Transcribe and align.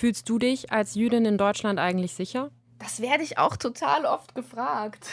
Fühlst 0.00 0.30
du 0.30 0.38
dich 0.38 0.72
als 0.72 0.94
Jüdin 0.94 1.26
in 1.26 1.36
Deutschland 1.36 1.78
eigentlich 1.78 2.14
sicher? 2.14 2.50
Das 2.78 3.02
werde 3.02 3.22
ich 3.22 3.36
auch 3.36 3.58
total 3.58 4.06
oft 4.06 4.34
gefragt. 4.34 5.06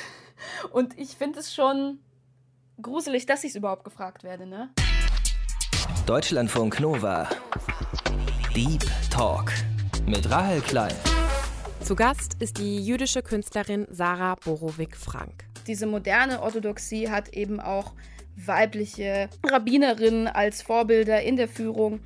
Und 0.72 0.98
ich 0.98 1.18
finde 1.18 1.40
es 1.40 1.54
schon 1.54 2.00
gruselig, 2.82 3.26
dass 3.26 3.44
ich 3.44 3.50
es 3.50 3.58
überhaupt 3.58 3.84
gefragt 3.84 4.24
werde, 4.24 4.46
ne? 4.48 4.70
Deutschlandfunk 6.06 6.80
Nova. 6.80 7.28
Deep 8.56 8.86
Talk 9.12 9.52
mit 10.06 10.32
Rahel 10.32 10.62
Klein. 10.62 10.96
Zu 11.82 11.94
Gast 11.94 12.42
ist 12.42 12.58
die 12.58 12.80
jüdische 12.80 13.22
Künstlerin 13.22 13.88
Sarah 13.90 14.36
Borowik-Frank. 14.36 15.44
Diese 15.68 15.86
moderne 15.86 16.42
Orthodoxie 16.42 17.10
hat 17.10 17.28
eben 17.34 17.60
auch 17.60 17.92
weibliche 18.38 19.30
Rabbinerinnen 19.46 20.30
als 20.30 20.62
Vorbilder 20.62 21.24
in 21.24 21.36
der 21.36 21.50
Führung. 21.50 22.00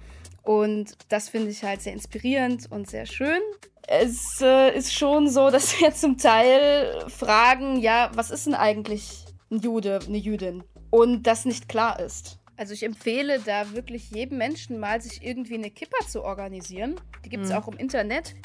Und 0.44 0.94
das 1.10 1.30
finde 1.30 1.50
ich 1.50 1.64
halt 1.64 1.82
sehr 1.82 1.94
inspirierend 1.94 2.72
und 2.72 2.90
sehr 2.90 3.06
schön. 3.06 3.40
Es 3.88 4.42
äh, 4.42 4.76
ist 4.76 4.94
schon 4.94 5.30
so, 5.30 5.50
dass 5.52 5.80
wir 5.80 5.94
zum 5.94 6.18
Teil 6.18 7.06
fragen, 7.10 7.78
ja, 7.78 8.12
was 8.16 8.32
ist 8.32 8.48
denn 8.48 8.56
eigentlich 8.56 9.26
ein 9.52 9.60
Jude, 9.60 10.00
eine 10.06 10.18
Jüdin? 10.18 10.64
Und 10.90 11.24
das 11.24 11.46
nicht 11.46 11.70
klar 11.70 12.00
ist. 12.00 12.40
Also 12.58 12.74
ich 12.74 12.84
empfehle 12.84 13.40
da 13.40 13.74
wirklich 13.74 14.12
jedem 14.12 14.38
Menschen 14.38 14.80
mal, 14.80 15.02
sich 15.02 15.24
irgendwie 15.24 15.56
eine 15.56 15.72
Kippa 15.72 16.06
zu 16.08 16.24
organisieren. 16.24 17.00
Die 17.26 17.30
gibt 17.30 17.46
es 17.46 17.50
mhm. 17.50 17.56
auch 17.56 17.68
im 17.68 17.78
Internet. 17.78 18.36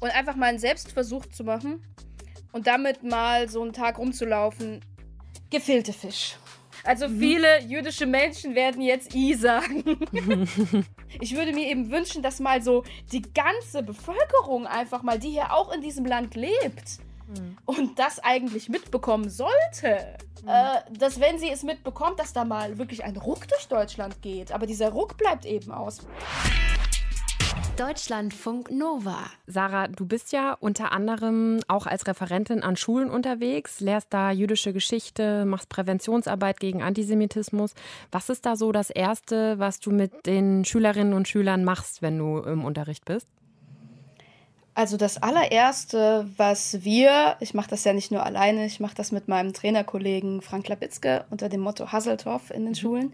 Und 0.00 0.10
einfach 0.10 0.34
mal 0.34 0.46
einen 0.46 0.58
Selbstversuch 0.58 1.26
zu 1.26 1.44
machen. 1.44 1.84
Und 2.52 2.66
damit 2.66 3.04
mal 3.04 3.48
so 3.48 3.62
einen 3.62 3.72
Tag 3.72 3.98
rumzulaufen. 3.98 4.80
Gefehlte 5.50 5.92
Fisch. 5.92 6.36
Also 6.84 7.08
mhm. 7.08 7.18
viele 7.18 7.62
jüdische 7.62 8.06
Menschen 8.06 8.54
werden 8.54 8.82
jetzt 8.82 9.14
I 9.14 9.34
sagen. 9.34 9.84
ich 11.20 11.36
würde 11.36 11.52
mir 11.52 11.68
eben 11.68 11.90
wünschen, 11.90 12.22
dass 12.22 12.40
mal 12.40 12.62
so 12.62 12.84
die 13.12 13.22
ganze 13.22 13.82
Bevölkerung 13.82 14.66
einfach 14.66 15.02
mal, 15.02 15.18
die 15.18 15.30
hier 15.30 15.52
auch 15.52 15.72
in 15.72 15.80
diesem 15.80 16.04
Land 16.06 16.34
lebt, 16.34 17.00
mhm. 17.30 17.56
und 17.64 17.98
das 17.98 18.18
eigentlich 18.18 18.68
mitbekommen 18.68 19.30
sollte. 19.30 20.18
Mhm. 20.42 20.48
Äh, 20.48 20.98
dass 20.98 21.20
wenn 21.20 21.38
sie 21.38 21.50
es 21.50 21.62
mitbekommt, 21.62 22.18
dass 22.18 22.32
da 22.32 22.44
mal 22.44 22.78
wirklich 22.78 23.04
ein 23.04 23.16
Ruck 23.16 23.46
durch 23.48 23.68
Deutschland 23.68 24.22
geht. 24.22 24.52
Aber 24.52 24.66
dieser 24.66 24.90
Ruck 24.90 25.16
bleibt 25.16 25.44
eben 25.44 25.70
aus. 25.72 26.06
Deutschlandfunk 27.80 28.70
Nova. 28.70 29.30
Sarah, 29.46 29.88
du 29.88 30.04
bist 30.04 30.32
ja 30.32 30.52
unter 30.52 30.92
anderem 30.92 31.60
auch 31.66 31.86
als 31.86 32.06
Referentin 32.06 32.62
an 32.62 32.76
Schulen 32.76 33.08
unterwegs, 33.08 33.80
lehrst 33.80 34.08
da 34.12 34.32
jüdische 34.32 34.74
Geschichte, 34.74 35.46
machst 35.46 35.70
Präventionsarbeit 35.70 36.60
gegen 36.60 36.82
Antisemitismus. 36.82 37.72
Was 38.12 38.28
ist 38.28 38.44
da 38.44 38.56
so 38.56 38.70
das 38.70 38.90
Erste, 38.90 39.58
was 39.58 39.80
du 39.80 39.92
mit 39.92 40.26
den 40.26 40.66
Schülerinnen 40.66 41.14
und 41.14 41.26
Schülern 41.26 41.64
machst, 41.64 42.02
wenn 42.02 42.18
du 42.18 42.40
im 42.40 42.66
Unterricht 42.66 43.06
bist? 43.06 43.26
Also 44.74 44.98
das 44.98 45.22
allererste, 45.22 46.28
was 46.36 46.84
wir, 46.84 47.36
ich 47.40 47.54
mache 47.54 47.70
das 47.70 47.84
ja 47.84 47.94
nicht 47.94 48.10
nur 48.10 48.26
alleine, 48.26 48.66
ich 48.66 48.80
mache 48.80 48.94
das 48.94 49.10
mit 49.10 49.26
meinem 49.26 49.54
Trainerkollegen 49.54 50.42
Frank 50.42 50.68
Labitzke 50.68 51.24
unter 51.30 51.48
dem 51.48 51.62
Motto 51.62 51.90
Hasseltorf 51.90 52.50
in 52.50 52.64
den 52.64 52.72
mhm. 52.72 52.74
Schulen. 52.74 53.12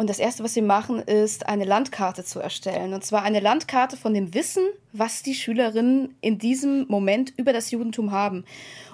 Und 0.00 0.08
das 0.08 0.18
Erste, 0.18 0.42
was 0.42 0.54
sie 0.54 0.62
machen, 0.62 0.98
ist 0.98 1.46
eine 1.46 1.66
Landkarte 1.66 2.24
zu 2.24 2.40
erstellen. 2.40 2.94
Und 2.94 3.04
zwar 3.04 3.22
eine 3.22 3.38
Landkarte 3.38 3.98
von 3.98 4.14
dem 4.14 4.32
Wissen, 4.32 4.62
was 4.94 5.22
die 5.22 5.34
Schülerinnen 5.34 6.16
in 6.22 6.38
diesem 6.38 6.86
Moment 6.88 7.34
über 7.36 7.52
das 7.52 7.70
Judentum 7.70 8.10
haben. 8.10 8.46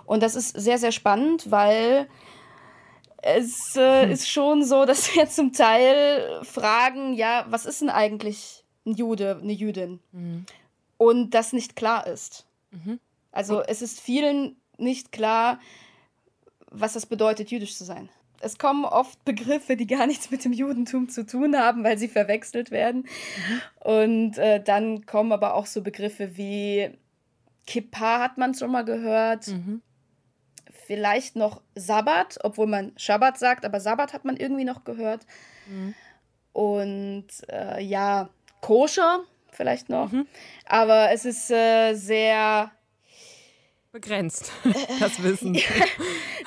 Und 0.05 0.25
das 0.25 0.35
ist 0.35 0.59
sehr, 0.59 0.79
sehr 0.79 0.91
spannend, 0.91 1.49
weil 1.49 2.09
es 3.23 3.77
äh, 3.77 4.03
hm. 4.03 4.11
ist 4.11 4.29
schon 4.29 4.65
so, 4.65 4.85
dass 4.85 5.15
wir 5.15 5.29
zum 5.29 5.53
Teil 5.53 6.41
fragen, 6.43 7.15
ja, 7.15 7.47
was 7.51 7.67
ist 7.67 7.83
denn 7.83 7.91
eigentlich 7.91 8.65
ein 8.85 8.95
Jude, 8.95 9.39
eine 9.41 9.53
Jüdin? 9.53 10.01
Mhm. 10.11 10.45
Und 10.97 11.35
das 11.35 11.53
nicht 11.53 11.77
klar 11.77 12.09
ist. 12.09 12.47
Mhm. 12.73 12.99
Also 13.31 13.63
es 13.63 13.81
ist 13.81 14.01
vielen 14.01 14.57
nicht 14.77 15.13
klar, 15.13 15.61
was 16.69 16.95
das 16.95 17.07
bedeutet, 17.07 17.53
jüdisch 17.53 17.77
zu 17.77 17.85
sein 17.85 18.09
es 18.41 18.59
kommen 18.59 18.85
oft 18.85 19.25
Begriffe, 19.25 19.77
die 19.77 19.87
gar 19.87 20.07
nichts 20.07 20.31
mit 20.31 20.45
dem 20.45 20.53
Judentum 20.53 21.09
zu 21.09 21.27
tun 21.27 21.57
haben, 21.57 21.85
weil 21.85 21.99
sie 21.99 22.09
verwechselt 22.09 22.71
werden. 22.71 23.07
Und 23.81 24.39
äh, 24.39 24.63
dann 24.63 25.07
kommen 25.07 25.33
aber 25.33 25.55
auch 25.55 25.67
so 25.67 25.83
Begriffe 25.83 26.37
wie 26.37 26.91
Kippa 27.67 28.21
hat 28.21 28.39
man 28.39 28.55
schon 28.55 28.71
mal 28.71 28.85
gehört. 28.85 29.49
Mhm. 29.49 29.83
Vielleicht 30.87 31.35
noch 31.35 31.63
Sabbat, 31.75 32.39
obwohl 32.45 32.67
man 32.67 32.93
Schabbat 32.97 33.39
sagt, 33.39 33.65
aber 33.65 33.81
Sabbat 33.81 34.13
hat 34.13 34.25
man 34.25 34.37
irgendwie 34.37 34.65
noch 34.65 34.85
gehört. 34.85 35.27
Mhm. 35.67 35.95
Und 36.53 37.27
äh, 37.51 37.83
ja, 37.83 38.31
Koscher 38.61 39.21
vielleicht 39.51 39.89
noch. 39.89 40.13
Mhm. 40.13 40.27
Aber 40.67 41.11
es 41.11 41.25
ist 41.25 41.51
äh, 41.51 41.95
sehr 41.95 42.71
begrenzt, 43.93 44.53
das 45.01 45.23
Wissen. 45.23 45.53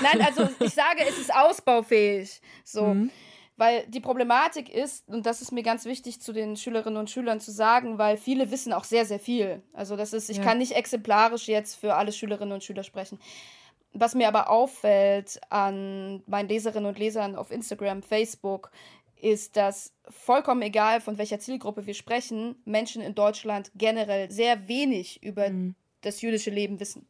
Nein, 0.01 0.21
also 0.21 0.49
ich 0.59 0.73
sage, 0.73 1.05
es 1.07 1.17
ist 1.17 1.33
ausbaufähig. 1.33 2.41
So. 2.63 2.93
Mhm. 2.93 3.11
Weil 3.57 3.85
die 3.87 3.99
Problematik 3.99 4.69
ist, 4.69 5.09
und 5.09 5.25
das 5.25 5.41
ist 5.41 5.51
mir 5.51 5.63
ganz 5.63 5.83
wichtig 5.83 6.21
zu 6.21 6.31
den 6.31 6.55
Schülerinnen 6.55 6.97
und 6.97 7.09
Schülern 7.09 7.41
zu 7.41 7.51
sagen, 7.51 7.97
weil 7.97 8.15
viele 8.15 8.51
wissen 8.51 8.71
auch 8.71 8.85
sehr, 8.85 9.05
sehr 9.05 9.19
viel. 9.19 9.61
Also 9.73 9.97
das 9.97 10.13
ist, 10.13 10.29
ich 10.29 10.37
ja. 10.37 10.43
kann 10.43 10.59
nicht 10.59 10.77
exemplarisch 10.77 11.49
jetzt 11.49 11.75
für 11.75 11.95
alle 11.95 12.13
Schülerinnen 12.13 12.53
und 12.53 12.63
Schüler 12.63 12.83
sprechen. 12.83 13.19
Was 13.91 14.15
mir 14.15 14.29
aber 14.29 14.49
auffällt 14.49 15.41
an 15.49 16.23
meinen 16.25 16.47
Leserinnen 16.47 16.87
und 16.87 16.99
Lesern 16.99 17.35
auf 17.35 17.51
Instagram, 17.51 18.01
Facebook, 18.01 18.71
ist, 19.21 19.57
dass 19.57 19.93
vollkommen 20.07 20.61
egal, 20.61 21.01
von 21.01 21.17
welcher 21.17 21.39
Zielgruppe 21.39 21.85
wir 21.85 21.95
sprechen, 21.95 22.55
Menschen 22.63 23.01
in 23.01 23.13
Deutschland 23.13 23.71
generell 23.75 24.31
sehr 24.31 24.69
wenig 24.69 25.21
über 25.21 25.49
mhm. 25.49 25.75
das 25.99 26.21
jüdische 26.21 26.49
Leben 26.49 26.79
wissen. 26.79 27.08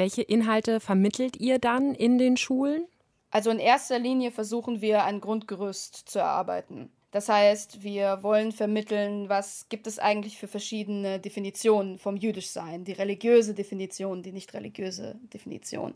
Welche 0.00 0.22
Inhalte 0.22 0.80
vermittelt 0.80 1.36
ihr 1.36 1.58
dann 1.58 1.94
in 1.94 2.16
den 2.16 2.38
Schulen? 2.38 2.86
Also 3.30 3.50
in 3.50 3.58
erster 3.58 3.98
Linie 3.98 4.30
versuchen 4.30 4.80
wir 4.80 5.04
ein 5.04 5.20
Grundgerüst 5.20 6.08
zu 6.08 6.20
erarbeiten. 6.20 6.90
Das 7.10 7.28
heißt, 7.28 7.82
wir 7.82 8.22
wollen 8.22 8.50
vermitteln, 8.50 9.28
was 9.28 9.68
gibt 9.68 9.86
es 9.86 9.98
eigentlich 9.98 10.38
für 10.38 10.48
verschiedene 10.48 11.20
Definitionen 11.20 11.98
vom 11.98 12.16
Jüdischsein, 12.16 12.84
die 12.84 12.92
religiöse 12.92 13.52
Definition, 13.52 14.22
die 14.22 14.32
nicht 14.32 14.54
religiöse 14.54 15.16
Definition. 15.34 15.94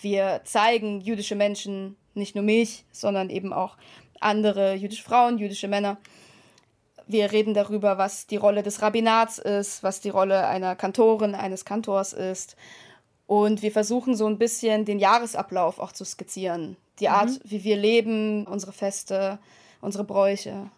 Wir 0.00 0.40
zeigen 0.44 1.02
jüdische 1.02 1.36
Menschen, 1.36 1.96
nicht 2.14 2.34
nur 2.34 2.44
mich, 2.44 2.86
sondern 2.90 3.28
eben 3.28 3.52
auch 3.52 3.76
andere 4.18 4.72
jüdische 4.72 5.04
Frauen, 5.04 5.36
jüdische 5.36 5.68
Männer. 5.68 5.98
Wir 7.06 7.32
reden 7.32 7.52
darüber, 7.52 7.98
was 7.98 8.26
die 8.26 8.36
Rolle 8.36 8.62
des 8.62 8.80
Rabbinats 8.80 9.36
ist, 9.36 9.82
was 9.82 10.00
die 10.00 10.08
Rolle 10.08 10.46
einer 10.46 10.74
Kantorin, 10.74 11.34
eines 11.34 11.66
Kantors 11.66 12.14
ist 12.14 12.56
und 13.26 13.62
wir 13.62 13.72
versuchen 13.72 14.14
so 14.14 14.26
ein 14.26 14.38
bisschen 14.38 14.84
den 14.84 14.98
Jahresablauf 14.98 15.78
auch 15.78 15.92
zu 15.92 16.04
skizzieren. 16.04 16.76
Die 17.00 17.08
Art, 17.08 17.30
mhm. 17.30 17.40
wie 17.44 17.64
wir 17.64 17.76
leben, 17.76 18.46
unsere 18.46 18.72
Feste, 18.72 19.38
unsere 19.80 20.04
Bräuche. 20.04 20.70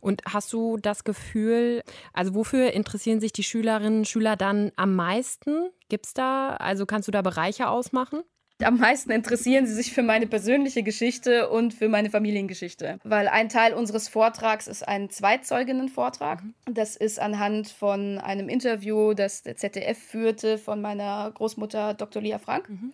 Und 0.00 0.22
hast 0.26 0.52
du 0.52 0.76
das 0.76 1.04
Gefühl, 1.04 1.82
also 2.12 2.34
wofür 2.34 2.72
interessieren 2.72 3.20
sich 3.20 3.32
die 3.32 3.42
Schülerinnen 3.42 4.00
und 4.00 4.08
Schüler 4.08 4.36
dann 4.36 4.72
am 4.76 4.94
meisten? 4.94 5.70
Gibt 5.88 6.06
es 6.06 6.14
da, 6.14 6.50
also 6.56 6.86
kannst 6.86 7.08
du 7.08 7.12
da 7.12 7.22
Bereiche 7.22 7.68
ausmachen? 7.68 8.22
Am 8.64 8.78
meisten 8.78 9.10
interessieren 9.10 9.66
sie 9.66 9.74
sich 9.74 9.92
für 9.92 10.02
meine 10.02 10.26
persönliche 10.26 10.82
Geschichte 10.82 11.48
und 11.50 11.74
für 11.74 11.88
meine 11.88 12.10
Familiengeschichte. 12.10 12.98
Weil 13.04 13.28
ein 13.28 13.48
Teil 13.48 13.74
unseres 13.74 14.08
Vortrags 14.08 14.66
ist 14.66 14.86
ein 14.86 15.10
Zweitzeuginnen-Vortrag. 15.10 16.42
Mhm. 16.42 16.54
Das 16.72 16.96
ist 16.96 17.20
anhand 17.20 17.68
von 17.68 18.18
einem 18.18 18.48
Interview, 18.48 19.14
das 19.14 19.42
der 19.42 19.56
ZDF 19.56 19.98
führte, 19.98 20.58
von 20.58 20.80
meiner 20.80 21.30
Großmutter 21.32 21.94
Dr. 21.94 22.22
Lia 22.22 22.38
Frank. 22.38 22.68
Mhm. 22.68 22.92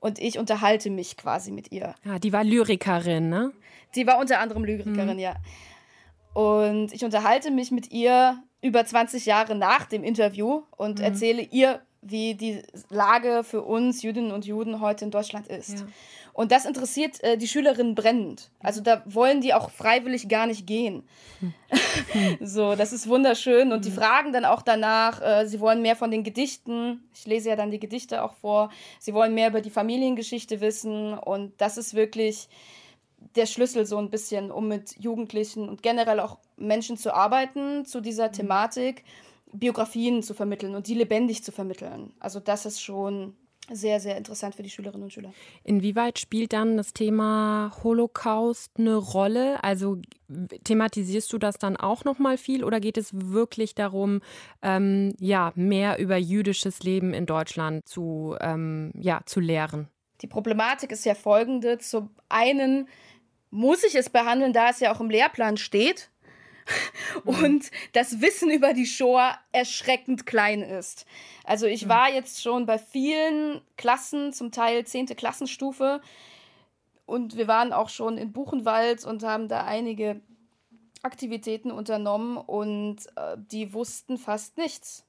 Und 0.00 0.18
ich 0.20 0.38
unterhalte 0.38 0.90
mich 0.90 1.16
quasi 1.16 1.50
mit 1.50 1.72
ihr. 1.72 1.94
Ja, 2.04 2.14
ah, 2.14 2.18
die 2.18 2.32
war 2.32 2.44
Lyrikerin, 2.44 3.28
ne? 3.28 3.52
Die 3.94 4.06
war 4.06 4.18
unter 4.18 4.38
anderem 4.38 4.64
Lyrikerin, 4.64 5.14
mhm. 5.14 5.18
ja. 5.18 5.34
Und 6.34 6.92
ich 6.92 7.04
unterhalte 7.04 7.50
mich 7.50 7.70
mit 7.72 7.90
ihr 7.90 8.40
über 8.60 8.84
20 8.84 9.26
Jahre 9.26 9.54
nach 9.54 9.86
dem 9.86 10.04
Interview 10.04 10.62
und 10.76 10.98
mhm. 10.98 11.04
erzähle 11.04 11.42
ihr 11.42 11.80
wie 12.02 12.34
die 12.34 12.62
Lage 12.90 13.42
für 13.44 13.62
uns 13.62 14.02
Jüdinnen 14.02 14.32
und 14.32 14.46
Juden 14.46 14.80
heute 14.80 15.04
in 15.04 15.10
Deutschland 15.10 15.48
ist. 15.48 15.80
Ja. 15.80 15.86
Und 16.32 16.52
das 16.52 16.66
interessiert 16.66 17.20
äh, 17.24 17.36
die 17.36 17.48
Schülerinnen 17.48 17.96
brennend. 17.96 18.50
Also 18.60 18.80
da 18.80 19.02
wollen 19.06 19.40
die 19.40 19.54
auch 19.54 19.70
freiwillig 19.70 20.28
gar 20.28 20.46
nicht 20.46 20.68
gehen. 20.68 21.02
so, 22.40 22.76
das 22.76 22.92
ist 22.92 23.08
wunderschön. 23.08 23.72
Und 23.72 23.84
die 23.84 23.90
mhm. 23.90 23.94
fragen 23.94 24.32
dann 24.32 24.44
auch 24.44 24.62
danach, 24.62 25.20
äh, 25.20 25.46
sie 25.48 25.58
wollen 25.58 25.82
mehr 25.82 25.96
von 25.96 26.12
den 26.12 26.22
Gedichten. 26.22 27.02
Ich 27.12 27.26
lese 27.26 27.48
ja 27.48 27.56
dann 27.56 27.72
die 27.72 27.80
Gedichte 27.80 28.22
auch 28.22 28.34
vor. 28.34 28.70
Sie 29.00 29.14
wollen 29.14 29.34
mehr 29.34 29.48
über 29.48 29.60
die 29.60 29.70
Familiengeschichte 29.70 30.60
wissen. 30.60 31.14
Und 31.14 31.60
das 31.60 31.76
ist 31.76 31.94
wirklich 31.94 32.48
der 33.34 33.46
Schlüssel 33.46 33.84
so 33.84 33.98
ein 33.98 34.10
bisschen, 34.10 34.52
um 34.52 34.68
mit 34.68 34.96
Jugendlichen 34.96 35.68
und 35.68 35.82
generell 35.82 36.20
auch 36.20 36.38
Menschen 36.56 36.96
zu 36.96 37.12
arbeiten 37.12 37.84
zu 37.84 38.00
dieser 38.00 38.28
mhm. 38.28 38.32
Thematik. 38.32 39.04
Biografien 39.52 40.22
zu 40.22 40.34
vermitteln 40.34 40.74
und 40.74 40.86
die 40.86 40.94
lebendig 40.94 41.42
zu 41.42 41.52
vermitteln. 41.52 42.12
Also 42.18 42.40
das 42.40 42.66
ist 42.66 42.80
schon 42.80 43.34
sehr, 43.70 44.00
sehr 44.00 44.16
interessant 44.16 44.54
für 44.54 44.62
die 44.62 44.70
Schülerinnen 44.70 45.04
und 45.04 45.12
Schüler. 45.12 45.32
Inwieweit 45.64 46.18
spielt 46.18 46.52
dann 46.52 46.76
das 46.76 46.92
Thema 46.92 47.72
Holocaust 47.82 48.72
eine 48.78 48.96
Rolle? 48.96 49.62
Also 49.62 49.98
thematisierst 50.64 51.32
du 51.32 51.38
das 51.38 51.58
dann 51.58 51.76
auch 51.76 52.04
noch 52.04 52.18
mal 52.18 52.38
viel 52.38 52.64
oder 52.64 52.80
geht 52.80 52.96
es 52.96 53.10
wirklich 53.12 53.74
darum, 53.74 54.20
ähm, 54.62 55.14
ja, 55.18 55.52
mehr 55.54 55.98
über 55.98 56.16
jüdisches 56.16 56.82
Leben 56.82 57.12
in 57.12 57.26
Deutschland 57.26 57.86
zu, 57.86 58.36
ähm, 58.40 58.92
ja, 58.94 59.20
zu 59.26 59.40
lehren? 59.40 59.88
Die 60.22 60.26
Problematik 60.26 60.90
ist 60.90 61.04
ja 61.04 61.14
folgende. 61.14 61.78
Zum 61.78 62.10
einen 62.28 62.88
muss 63.50 63.84
ich 63.84 63.94
es 63.94 64.10
behandeln, 64.10 64.52
da 64.52 64.70
es 64.70 64.80
ja 64.80 64.94
auch 64.94 65.00
im 65.00 65.10
Lehrplan 65.10 65.56
steht. 65.56 66.10
Und 67.24 67.70
das 67.92 68.20
Wissen 68.20 68.50
über 68.50 68.72
die 68.72 68.86
Shoah 68.86 69.38
erschreckend 69.52 70.26
klein 70.26 70.62
ist. 70.62 71.06
Also 71.44 71.66
ich 71.66 71.86
mhm. 71.86 71.90
war 71.90 72.12
jetzt 72.12 72.42
schon 72.42 72.66
bei 72.66 72.78
vielen 72.78 73.60
Klassen, 73.76 74.32
zum 74.32 74.52
Teil 74.52 74.84
10. 74.84 75.06
Klassenstufe 75.06 76.00
und 77.06 77.36
wir 77.36 77.48
waren 77.48 77.72
auch 77.72 77.88
schon 77.88 78.18
in 78.18 78.32
Buchenwald 78.32 79.04
und 79.04 79.22
haben 79.22 79.48
da 79.48 79.64
einige 79.64 80.20
Aktivitäten 81.02 81.70
unternommen 81.70 82.36
und 82.36 83.06
äh, 83.16 83.36
die 83.36 83.72
wussten 83.72 84.18
fast 84.18 84.58
nichts. 84.58 85.04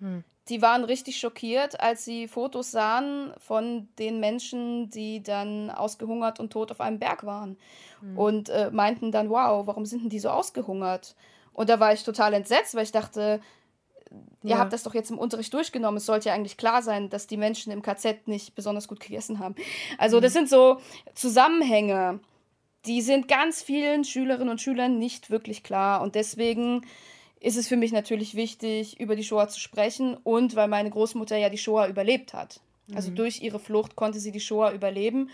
Hm 0.00 0.24
die 0.48 0.62
waren 0.62 0.84
richtig 0.84 1.18
schockiert, 1.18 1.80
als 1.80 2.04
sie 2.04 2.28
Fotos 2.28 2.70
sahen 2.70 3.32
von 3.38 3.88
den 3.98 4.20
Menschen, 4.20 4.90
die 4.90 5.22
dann 5.22 5.70
ausgehungert 5.70 6.40
und 6.40 6.52
tot 6.52 6.70
auf 6.70 6.80
einem 6.80 6.98
Berg 6.98 7.24
waren. 7.24 7.58
Mhm. 8.00 8.18
Und 8.18 8.48
äh, 8.48 8.70
meinten 8.72 9.12
dann, 9.12 9.30
wow, 9.30 9.66
warum 9.66 9.84
sind 9.84 10.02
denn 10.02 10.10
die 10.10 10.20
so 10.20 10.30
ausgehungert? 10.30 11.14
Und 11.52 11.68
da 11.68 11.80
war 11.80 11.92
ich 11.92 12.04
total 12.04 12.34
entsetzt, 12.34 12.74
weil 12.74 12.84
ich 12.84 12.92
dachte, 12.92 13.40
ihr 14.42 14.50
ja. 14.50 14.58
habt 14.58 14.72
das 14.72 14.84
doch 14.84 14.94
jetzt 14.94 15.10
im 15.10 15.18
Unterricht 15.18 15.52
durchgenommen. 15.52 15.98
Es 15.98 16.06
sollte 16.06 16.28
ja 16.28 16.34
eigentlich 16.34 16.56
klar 16.56 16.82
sein, 16.82 17.10
dass 17.10 17.26
die 17.26 17.36
Menschen 17.36 17.72
im 17.72 17.82
KZ 17.82 18.28
nicht 18.28 18.54
besonders 18.54 18.88
gut 18.88 19.00
gegessen 19.00 19.38
haben. 19.38 19.54
Also 19.98 20.18
mhm. 20.18 20.22
das 20.22 20.32
sind 20.32 20.48
so 20.48 20.78
Zusammenhänge, 21.14 22.20
die 22.86 23.02
sind 23.02 23.28
ganz 23.28 23.60
vielen 23.60 24.04
Schülerinnen 24.04 24.48
und 24.48 24.60
Schülern 24.60 24.98
nicht 24.98 25.30
wirklich 25.30 25.62
klar. 25.62 26.00
Und 26.00 26.14
deswegen 26.14 26.86
ist 27.40 27.56
es 27.56 27.68
für 27.68 27.76
mich 27.76 27.92
natürlich 27.92 28.34
wichtig, 28.34 28.98
über 29.00 29.16
die 29.16 29.24
Shoah 29.24 29.48
zu 29.48 29.60
sprechen 29.60 30.16
und 30.16 30.56
weil 30.56 30.68
meine 30.68 30.90
Großmutter 30.90 31.36
ja 31.36 31.48
die 31.48 31.58
Shoah 31.58 31.86
überlebt 31.86 32.34
hat. 32.34 32.60
Also 32.94 33.10
mhm. 33.10 33.16
durch 33.16 33.42
ihre 33.42 33.58
Flucht 33.58 33.96
konnte 33.96 34.18
sie 34.18 34.32
die 34.32 34.40
Shoah 34.40 34.72
überleben. 34.72 35.30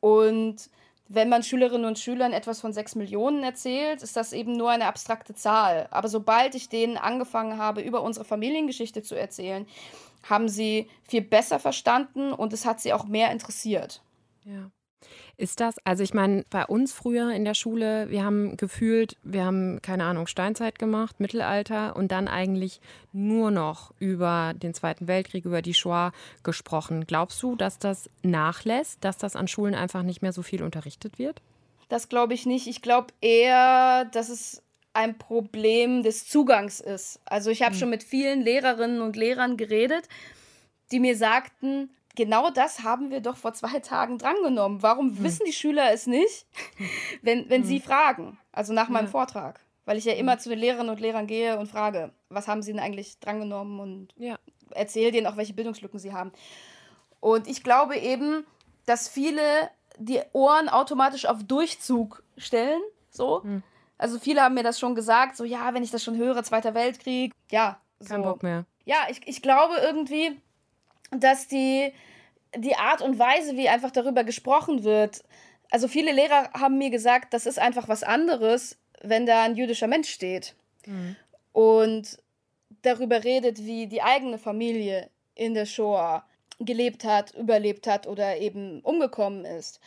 Und 0.00 0.68
wenn 1.08 1.28
man 1.28 1.42
Schülerinnen 1.42 1.86
und 1.86 1.98
Schülern 1.98 2.32
etwas 2.32 2.60
von 2.60 2.72
sechs 2.72 2.94
Millionen 2.94 3.42
erzählt, 3.42 4.02
ist 4.02 4.16
das 4.16 4.32
eben 4.32 4.52
nur 4.52 4.70
eine 4.70 4.86
abstrakte 4.86 5.34
Zahl. 5.34 5.88
Aber 5.90 6.08
sobald 6.08 6.54
ich 6.54 6.68
denen 6.68 6.96
angefangen 6.96 7.56
habe, 7.56 7.80
über 7.80 8.02
unsere 8.02 8.24
Familiengeschichte 8.24 9.02
zu 9.02 9.14
erzählen, 9.14 9.66
haben 10.28 10.48
sie 10.48 10.90
viel 11.04 11.22
besser 11.22 11.58
verstanden 11.58 12.32
und 12.32 12.52
es 12.52 12.66
hat 12.66 12.80
sie 12.80 12.92
auch 12.92 13.06
mehr 13.06 13.30
interessiert. 13.30 14.02
Ja. 14.44 14.70
Ist 15.36 15.60
das, 15.60 15.76
also 15.84 16.02
ich 16.02 16.14
meine, 16.14 16.44
bei 16.50 16.66
uns 16.66 16.92
früher 16.92 17.30
in 17.30 17.44
der 17.44 17.54
Schule, 17.54 18.10
wir 18.10 18.24
haben 18.24 18.56
gefühlt, 18.56 19.16
wir 19.22 19.44
haben, 19.44 19.80
keine 19.82 20.04
Ahnung, 20.04 20.26
Steinzeit 20.26 20.78
gemacht, 20.78 21.20
Mittelalter 21.20 21.94
und 21.94 22.10
dann 22.10 22.26
eigentlich 22.26 22.80
nur 23.12 23.50
noch 23.50 23.92
über 24.00 24.54
den 24.56 24.74
Zweiten 24.74 25.06
Weltkrieg, 25.06 25.44
über 25.44 25.62
die 25.62 25.74
Shoah 25.74 26.12
gesprochen. 26.42 27.06
Glaubst 27.06 27.42
du, 27.42 27.54
dass 27.54 27.78
das 27.78 28.10
nachlässt, 28.22 29.04
dass 29.04 29.16
das 29.16 29.36
an 29.36 29.48
Schulen 29.48 29.74
einfach 29.74 30.02
nicht 30.02 30.22
mehr 30.22 30.32
so 30.32 30.42
viel 30.42 30.62
unterrichtet 30.62 31.18
wird? 31.18 31.40
Das 31.88 32.08
glaube 32.08 32.34
ich 32.34 32.44
nicht. 32.44 32.66
Ich 32.66 32.82
glaube 32.82 33.14
eher, 33.20 34.06
dass 34.06 34.28
es 34.28 34.62
ein 34.92 35.16
Problem 35.16 36.02
des 36.02 36.26
Zugangs 36.26 36.80
ist. 36.80 37.20
Also 37.24 37.50
ich 37.50 37.62
habe 37.62 37.72
hm. 37.72 37.78
schon 37.78 37.90
mit 37.90 38.02
vielen 38.02 38.42
Lehrerinnen 38.42 39.00
und 39.00 39.16
Lehrern 39.16 39.56
geredet, 39.56 40.08
die 40.90 40.98
mir 40.98 41.16
sagten, 41.16 41.90
genau 42.18 42.50
das 42.50 42.82
haben 42.82 43.10
wir 43.10 43.20
doch 43.20 43.36
vor 43.36 43.54
zwei 43.54 43.78
Tagen 43.78 44.18
drangenommen. 44.18 44.82
Warum 44.82 45.16
hm. 45.16 45.24
wissen 45.24 45.46
die 45.46 45.52
Schüler 45.52 45.92
es 45.92 46.06
nicht, 46.06 46.46
wenn, 47.22 47.48
wenn 47.48 47.62
hm. 47.62 47.68
sie 47.68 47.80
fragen? 47.80 48.38
Also 48.52 48.74
nach 48.74 48.90
meinem 48.90 49.06
ja. 49.06 49.10
Vortrag. 49.10 49.60
Weil 49.86 49.96
ich 49.96 50.04
ja 50.04 50.12
immer 50.12 50.32
hm. 50.32 50.38
zu 50.40 50.48
den 50.50 50.58
Lehrerinnen 50.58 50.90
und 50.90 51.00
Lehrern 51.00 51.26
gehe 51.26 51.58
und 51.58 51.68
frage, 51.68 52.12
was 52.28 52.48
haben 52.48 52.60
sie 52.60 52.72
denn 52.72 52.82
eigentlich 52.82 53.20
drangenommen 53.20 53.80
und 53.80 54.08
ja. 54.16 54.36
erzähle 54.72 55.12
denen 55.12 55.26
auch, 55.28 55.36
welche 55.36 55.54
Bildungslücken 55.54 55.98
sie 55.98 56.12
haben. 56.12 56.32
Und 57.20 57.46
ich 57.46 57.62
glaube 57.62 57.96
eben, 57.96 58.44
dass 58.84 59.08
viele 59.08 59.70
die 59.96 60.20
Ohren 60.32 60.68
automatisch 60.68 61.26
auf 61.26 61.42
Durchzug 61.44 62.22
stellen. 62.36 62.80
So. 63.10 63.42
Hm. 63.44 63.62
Also 63.96 64.18
viele 64.18 64.42
haben 64.42 64.54
mir 64.54 64.62
das 64.62 64.78
schon 64.78 64.94
gesagt, 64.94 65.36
so 65.36 65.44
ja, 65.44 65.72
wenn 65.72 65.82
ich 65.82 65.90
das 65.90 66.04
schon 66.04 66.16
höre, 66.16 66.42
Zweiter 66.42 66.74
Weltkrieg, 66.74 67.32
ja. 67.50 67.80
So. 68.00 68.08
Kein 68.08 68.22
Bock 68.22 68.42
mehr. 68.42 68.64
Ja, 68.84 69.06
ich, 69.08 69.20
ich 69.26 69.42
glaube 69.42 69.74
irgendwie, 69.82 70.40
dass 71.10 71.48
die, 71.48 71.92
die 72.56 72.76
Art 72.76 73.02
und 73.02 73.18
Weise, 73.18 73.56
wie 73.56 73.68
einfach 73.68 73.90
darüber 73.90 74.24
gesprochen 74.24 74.84
wird, 74.84 75.22
also 75.70 75.88
viele 75.88 76.12
Lehrer 76.12 76.50
haben 76.52 76.78
mir 76.78 76.90
gesagt, 76.90 77.34
das 77.34 77.46
ist 77.46 77.58
einfach 77.58 77.88
was 77.88 78.02
anderes, 78.02 78.78
wenn 79.02 79.26
da 79.26 79.42
ein 79.42 79.56
jüdischer 79.56 79.86
Mensch 79.86 80.10
steht 80.10 80.54
mhm. 80.86 81.16
und 81.52 82.18
darüber 82.82 83.22
redet, 83.24 83.64
wie 83.64 83.86
die 83.86 84.02
eigene 84.02 84.38
Familie 84.38 85.10
in 85.34 85.54
der 85.54 85.66
Shoah 85.66 86.24
gelebt 86.58 87.04
hat, 87.04 87.34
überlebt 87.34 87.86
hat 87.86 88.06
oder 88.06 88.38
eben 88.38 88.80
umgekommen 88.80 89.44
ist. 89.44 89.80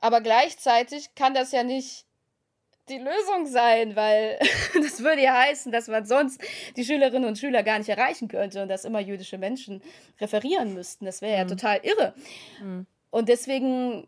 Aber 0.00 0.20
gleichzeitig 0.20 1.14
kann 1.14 1.34
das 1.34 1.52
ja 1.52 1.62
nicht 1.62 2.06
die 2.88 2.98
Lösung 2.98 3.46
sein, 3.46 3.96
weil 3.96 4.38
das 4.74 5.02
würde 5.02 5.22
ja 5.22 5.34
heißen, 5.34 5.72
dass 5.72 5.88
man 5.88 6.04
sonst 6.06 6.40
die 6.76 6.84
Schülerinnen 6.84 7.28
und 7.28 7.38
Schüler 7.38 7.62
gar 7.62 7.78
nicht 7.78 7.88
erreichen 7.88 8.28
könnte 8.28 8.62
und 8.62 8.68
dass 8.68 8.84
immer 8.84 9.00
jüdische 9.00 9.38
Menschen 9.38 9.82
referieren 10.20 10.74
müssten. 10.74 11.04
Das 11.04 11.22
wäre 11.22 11.38
ja 11.38 11.44
mhm. 11.44 11.48
total 11.48 11.80
irre. 11.82 12.14
Mhm. 12.62 12.86
Und 13.10 13.28
deswegen 13.28 14.06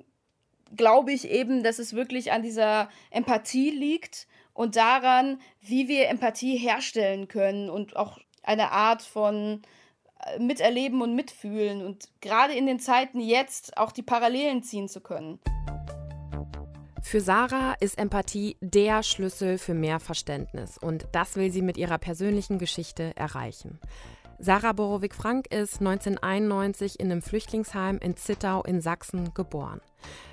glaube 0.76 1.12
ich 1.12 1.28
eben, 1.28 1.62
dass 1.62 1.78
es 1.78 1.94
wirklich 1.94 2.32
an 2.32 2.42
dieser 2.42 2.88
Empathie 3.10 3.70
liegt 3.70 4.26
und 4.52 4.76
daran, 4.76 5.40
wie 5.60 5.88
wir 5.88 6.08
Empathie 6.08 6.56
herstellen 6.56 7.28
können 7.28 7.70
und 7.70 7.96
auch 7.96 8.18
eine 8.42 8.72
Art 8.72 9.02
von 9.02 9.62
äh, 10.26 10.38
Miterleben 10.38 11.02
und 11.02 11.14
Mitfühlen 11.14 11.84
und 11.84 12.08
gerade 12.20 12.54
in 12.54 12.66
den 12.66 12.78
Zeiten 12.78 13.20
jetzt 13.20 13.76
auch 13.76 13.92
die 13.92 14.02
Parallelen 14.02 14.62
ziehen 14.62 14.88
zu 14.88 15.00
können. 15.00 15.40
Für 17.02 17.20
Sarah 17.20 17.74
ist 17.80 17.98
Empathie 17.98 18.56
der 18.60 19.02
Schlüssel 19.02 19.58
für 19.58 19.74
mehr 19.74 20.00
Verständnis 20.00 20.78
und 20.78 21.08
das 21.12 21.36
will 21.36 21.50
sie 21.50 21.62
mit 21.62 21.76
ihrer 21.76 21.98
persönlichen 21.98 22.58
Geschichte 22.58 23.16
erreichen. 23.16 23.80
Sarah 24.38 24.72
Borowik-Frank 24.72 25.52
ist 25.52 25.80
1991 25.80 27.00
in 27.00 27.10
einem 27.10 27.22
Flüchtlingsheim 27.22 27.98
in 27.98 28.16
Zittau 28.16 28.62
in 28.62 28.80
Sachsen 28.80 29.34
geboren. 29.34 29.80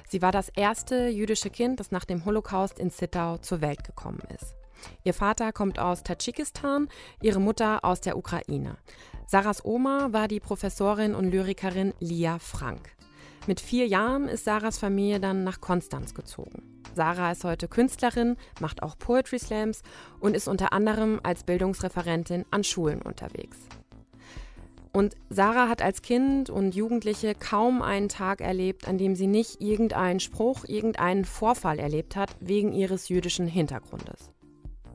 Sie 0.08 0.22
war 0.22 0.32
das 0.32 0.50
erste 0.50 1.08
jüdische 1.08 1.50
Kind, 1.50 1.80
das 1.80 1.92
nach 1.92 2.06
dem 2.06 2.24
Holocaust 2.26 2.80
in 2.80 2.92
Zittau 2.92 3.38
zur 3.38 3.62
Welt 3.62 3.84
gekommen 3.84 4.22
ist. 4.34 4.56
Ihr 5.04 5.14
Vater 5.14 5.52
kommt 5.52 5.80
aus 5.80 6.04
Tadschikistan, 6.04 6.88
ihre 7.22 7.40
Mutter 7.40 7.84
aus 7.84 8.02
der 8.02 8.18
Ukraine. 8.18 8.78
Sarahs 9.26 9.66
Oma 9.66 10.14
war 10.14 10.28
die 10.28 10.40
Professorin 10.40 11.16
und 11.16 11.32
Lyrikerin 11.32 11.94
Lia 12.00 12.40
Frank. 12.40 12.97
Mit 13.48 13.62
vier 13.62 13.88
Jahren 13.88 14.28
ist 14.28 14.44
Sarahs 14.44 14.78
Familie 14.78 15.22
dann 15.22 15.46
nach 15.46 15.62
Konstanz 15.62 16.14
gezogen. 16.14 16.84
Sarah 16.96 17.32
ist 17.32 17.46
heute 17.46 17.70
Künstlerin, 17.70 18.36
macht 18.60 18.84
auch 18.84 18.98
Poetry 19.00 19.40
Slams 19.40 19.84
und 20.20 20.36
ist 20.36 20.50
unter 20.50 20.74
anderem 20.74 21.22
als 21.24 21.46
Bildungsreferentin 21.46 22.44
an 22.52 22.66
Schulen 22.66 23.02
unterwegs. 23.02 23.58
Und 24.92 25.16
Sarah 25.30 25.70
hat 25.70 25.82
als 25.82 26.02
Kind 26.02 26.50
und 26.50 26.76
Jugendliche 26.76 27.36
kaum 27.36 27.82
einen 27.82 28.10
Tag 28.10 28.42
erlebt, 28.42 28.86
an 28.86 28.98
dem 28.98 29.16
sie 29.16 29.28
nicht 29.28 29.62
irgendeinen 29.62 30.20
Spruch, 30.20 30.66
irgendeinen 30.66 31.24
Vorfall 31.24 31.80
erlebt 31.80 32.18
hat 32.18 32.36
wegen 32.42 32.74
ihres 32.74 33.08
jüdischen 33.08 33.48
Hintergrundes. 33.48 34.30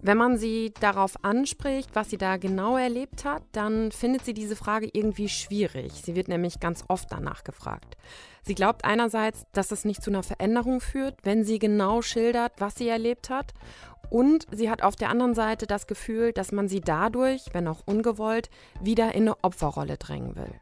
Wenn 0.05 0.19
man 0.19 0.37
sie 0.37 0.75
darauf 0.81 1.15
anspricht, 1.23 1.91
was 1.95 2.11
sie 2.11 2.19
da 2.19 2.37
genau 2.37 2.77
erlebt 2.77 3.25
hat, 3.25 3.45
dann 3.53 3.93
findet 3.93 4.25
sie 4.25 4.35
diese 4.35 4.57
Frage 4.57 4.91
irgendwie 4.93 5.29
schwierig. 5.29 5.93
Sie 5.93 6.17
wird 6.17 6.27
nämlich 6.27 6.59
ganz 6.59 6.83
oft 6.89 7.13
danach 7.13 7.45
gefragt. 7.45 7.97
Sie 8.43 8.57
glaubt 8.57 8.85
einerseits, 8.85 9.45
dass 9.53 9.71
es 9.71 9.85
nicht 9.85 10.03
zu 10.03 10.11
einer 10.11 10.25
Veränderung 10.25 10.81
führt, 10.81 11.15
wenn 11.23 11.45
sie 11.45 11.61
genau 11.61 12.03
schildert, 12.03 12.55
was 12.59 12.75
sie 12.75 12.89
erlebt 12.89 13.31
hat. 13.31 13.55
Und 14.11 14.49
sie 14.51 14.69
hat 14.69 14.83
auf 14.83 14.97
der 14.97 15.09
anderen 15.09 15.35
Seite 15.35 15.69
das 15.69 15.87
Gefühl, 15.87 16.33
dass 16.33 16.51
man 16.51 16.69
sie 16.69 16.81
dadurch, 16.81 17.45
wenn 17.53 17.69
auch 17.69 17.87
ungewollt, 17.87 18.51
wieder 18.81 19.15
in 19.15 19.23
eine 19.23 19.37
Opferrolle 19.43 19.99
drängen 19.99 20.35
will. 20.35 20.53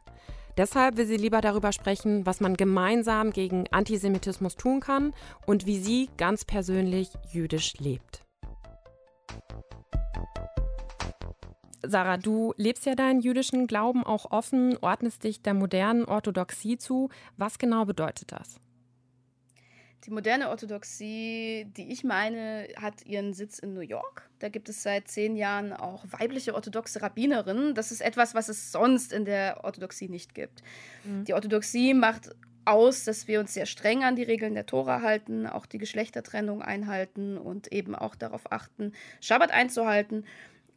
Deshalb 0.55 0.97
will 0.97 1.07
sie 1.07 1.17
lieber 1.17 1.41
darüber 1.41 1.71
sprechen, 1.71 2.27
was 2.27 2.41
man 2.41 2.57
gemeinsam 2.57 3.31
gegen 3.31 3.65
Antisemitismus 3.71 4.55
tun 4.55 4.81
kann 4.81 5.15
und 5.47 5.65
wie 5.65 5.79
sie 5.79 6.09
ganz 6.17 6.45
persönlich 6.45 7.09
jüdisch 7.31 7.73
lebt. 7.79 8.23
Sarah, 11.83 12.17
du 12.17 12.53
lebst 12.57 12.85
ja 12.85 12.95
deinen 12.95 13.21
jüdischen 13.21 13.67
Glauben 13.67 14.03
auch 14.03 14.31
offen, 14.31 14.77
ordnest 14.81 15.23
dich 15.23 15.41
der 15.41 15.53
modernen 15.53 16.05
Orthodoxie 16.05 16.77
zu. 16.77 17.09
Was 17.37 17.57
genau 17.57 17.85
bedeutet 17.85 18.31
das? 18.31 18.59
Die 20.05 20.11
moderne 20.11 20.49
Orthodoxie, 20.49 21.67
die 21.77 21.91
ich 21.91 22.03
meine, 22.03 22.67
hat 22.75 23.05
ihren 23.05 23.33
Sitz 23.33 23.59
in 23.59 23.73
New 23.73 23.81
York. 23.81 24.29
Da 24.39 24.49
gibt 24.49 24.67
es 24.67 24.81
seit 24.81 25.07
zehn 25.07 25.35
Jahren 25.35 25.73
auch 25.73 26.05
weibliche 26.09 26.55
orthodoxe 26.55 27.01
Rabbinerinnen. 27.03 27.75
Das 27.75 27.91
ist 27.91 28.01
etwas, 28.01 28.33
was 28.33 28.49
es 28.49 28.71
sonst 28.71 29.13
in 29.13 29.25
der 29.25 29.63
Orthodoxie 29.63 30.09
nicht 30.09 30.33
gibt. 30.33 30.63
Mhm. 31.03 31.25
Die 31.25 31.33
Orthodoxie 31.35 31.93
macht 31.93 32.31
aus, 32.65 33.03
dass 33.03 33.27
wir 33.27 33.39
uns 33.39 33.53
sehr 33.53 33.65
streng 33.65 34.03
an 34.03 34.15
die 34.15 34.23
Regeln 34.23 34.53
der 34.53 34.65
Tora 34.65 35.01
halten, 35.01 35.47
auch 35.47 35.65
die 35.65 35.77
Geschlechtertrennung 35.77 36.61
einhalten 36.61 37.37
und 37.37 37.71
eben 37.71 37.95
auch 37.95 38.15
darauf 38.15 38.51
achten, 38.51 38.93
Schabbat 39.19 39.51
einzuhalten. 39.51 40.25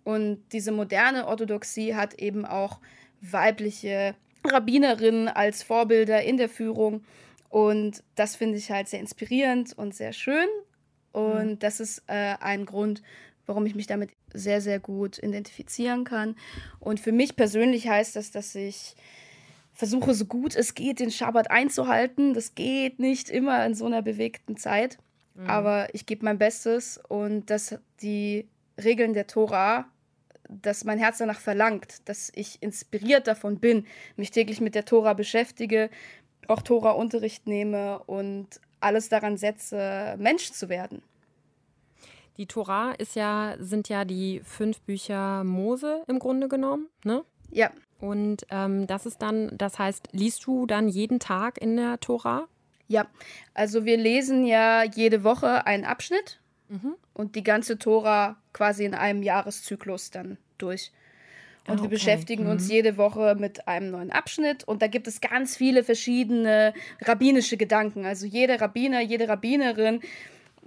Und 0.04 0.42
diese 0.52 0.72
moderne 0.72 1.26
Orthodoxie 1.26 1.94
hat 1.94 2.14
eben 2.14 2.44
auch 2.44 2.80
weibliche 3.20 4.14
Rabbinerinnen 4.44 5.28
als 5.28 5.62
Vorbilder 5.62 6.22
in 6.22 6.36
der 6.36 6.48
Führung. 6.48 7.04
Und 7.48 8.02
das 8.14 8.36
finde 8.36 8.58
ich 8.58 8.70
halt 8.70 8.88
sehr 8.88 9.00
inspirierend 9.00 9.72
und 9.76 9.94
sehr 9.94 10.12
schön. 10.12 10.48
Und 11.12 11.46
mhm. 11.46 11.58
das 11.58 11.80
ist 11.80 12.02
äh, 12.08 12.34
ein 12.40 12.66
Grund, 12.66 13.02
warum 13.46 13.66
ich 13.66 13.74
mich 13.74 13.86
damit 13.86 14.10
sehr, 14.32 14.60
sehr 14.60 14.80
gut 14.80 15.18
identifizieren 15.18 16.04
kann. 16.04 16.36
Und 16.80 17.00
für 17.00 17.12
mich 17.12 17.36
persönlich 17.36 17.88
heißt 17.88 18.16
das, 18.16 18.30
dass 18.30 18.54
ich 18.54 18.96
versuche, 19.74 20.14
so 20.14 20.24
gut 20.24 20.56
es 20.56 20.74
geht, 20.74 21.00
den 21.00 21.10
Schabbat 21.10 21.50
einzuhalten. 21.50 22.32
Das 22.32 22.54
geht 22.54 22.98
nicht 22.98 23.28
immer 23.28 23.64
in 23.66 23.74
so 23.74 23.86
einer 23.86 24.02
bewegten 24.02 24.56
Zeit. 24.56 24.98
Mhm. 25.34 25.50
Aber 25.50 25.94
ich 25.94 26.06
gebe 26.06 26.24
mein 26.24 26.38
Bestes 26.38 27.00
und 27.08 27.50
dass 27.50 27.76
die 28.00 28.48
Regeln 28.82 29.12
der 29.12 29.26
Tora 29.26 29.86
dass 30.48 30.84
mein 30.84 30.98
Herz 30.98 31.18
danach 31.18 31.40
verlangt, 31.40 32.08
dass 32.08 32.30
ich 32.34 32.62
inspiriert 32.62 33.26
davon 33.26 33.58
bin, 33.58 33.86
mich 34.16 34.30
täglich 34.30 34.60
mit 34.60 34.74
der 34.74 34.84
Tora 34.84 35.14
beschäftige, 35.14 35.90
auch 36.48 36.62
Tora-Unterricht 36.62 37.46
nehme 37.46 38.00
und 38.00 38.60
alles 38.80 39.08
daran 39.08 39.36
setze, 39.36 40.16
Mensch 40.18 40.52
zu 40.52 40.68
werden. 40.68 41.02
Die 42.36 42.46
Tora 42.46 42.92
ist 42.92 43.14
ja, 43.14 43.54
sind 43.58 43.88
ja 43.88 44.04
die 44.04 44.40
fünf 44.44 44.80
Bücher 44.80 45.44
Mose 45.44 46.02
im 46.08 46.18
Grunde 46.18 46.48
genommen, 46.48 46.88
ne? 47.04 47.24
Ja. 47.50 47.70
Und 48.00 48.46
ähm, 48.50 48.86
das 48.86 49.06
ist 49.06 49.22
dann, 49.22 49.56
das 49.56 49.78
heißt, 49.78 50.08
liest 50.12 50.46
du 50.46 50.66
dann 50.66 50.88
jeden 50.88 51.20
Tag 51.20 51.58
in 51.58 51.76
der 51.76 52.00
Tora? 52.00 52.48
Ja, 52.86 53.06
also 53.54 53.84
wir 53.84 53.96
lesen 53.96 54.44
ja 54.44 54.84
jede 54.84 55.24
Woche 55.24 55.66
einen 55.66 55.84
Abschnitt 55.84 56.40
mhm. 56.68 56.94
und 57.14 57.34
die 57.34 57.42
ganze 57.42 57.78
Tora 57.78 58.36
quasi 58.52 58.84
in 58.84 58.94
einem 58.94 59.22
Jahreszyklus 59.22 60.10
dann 60.10 60.36
durch. 60.58 60.92
Und 61.66 61.70
ah, 61.70 61.72
okay. 61.74 61.82
wir 61.82 61.88
beschäftigen 61.88 62.44
mhm. 62.44 62.50
uns 62.50 62.68
jede 62.68 62.98
Woche 62.98 63.36
mit 63.38 63.66
einem 63.66 63.90
neuen 63.90 64.10
Abschnitt. 64.10 64.64
Und 64.64 64.82
da 64.82 64.86
gibt 64.86 65.06
es 65.06 65.22
ganz 65.22 65.56
viele 65.56 65.82
verschiedene 65.82 66.74
rabbinische 67.00 67.56
Gedanken. 67.56 68.04
Also 68.04 68.26
jeder 68.26 68.60
Rabbiner, 68.60 69.00
jede 69.00 69.28
Rabbinerin 69.28 70.00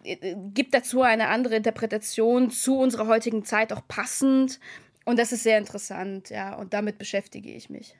äh, 0.03 0.35
gibt 0.55 0.73
dazu 0.73 1.03
eine 1.03 1.27
andere 1.27 1.55
Interpretation 1.55 2.49
zu 2.49 2.79
unserer 2.79 3.05
heutigen 3.05 3.45
Zeit 3.45 3.71
auch 3.71 3.87
passend. 3.87 4.59
Und 5.07 5.17
das 5.17 5.31
ist 5.31 5.43
sehr 5.43 5.57
interessant, 5.57 6.31
ja. 6.31 6.53
Und 6.55 6.73
damit 6.73 6.97
beschäftige 6.97 7.49
ich 7.49 7.69
mich. 7.69 7.95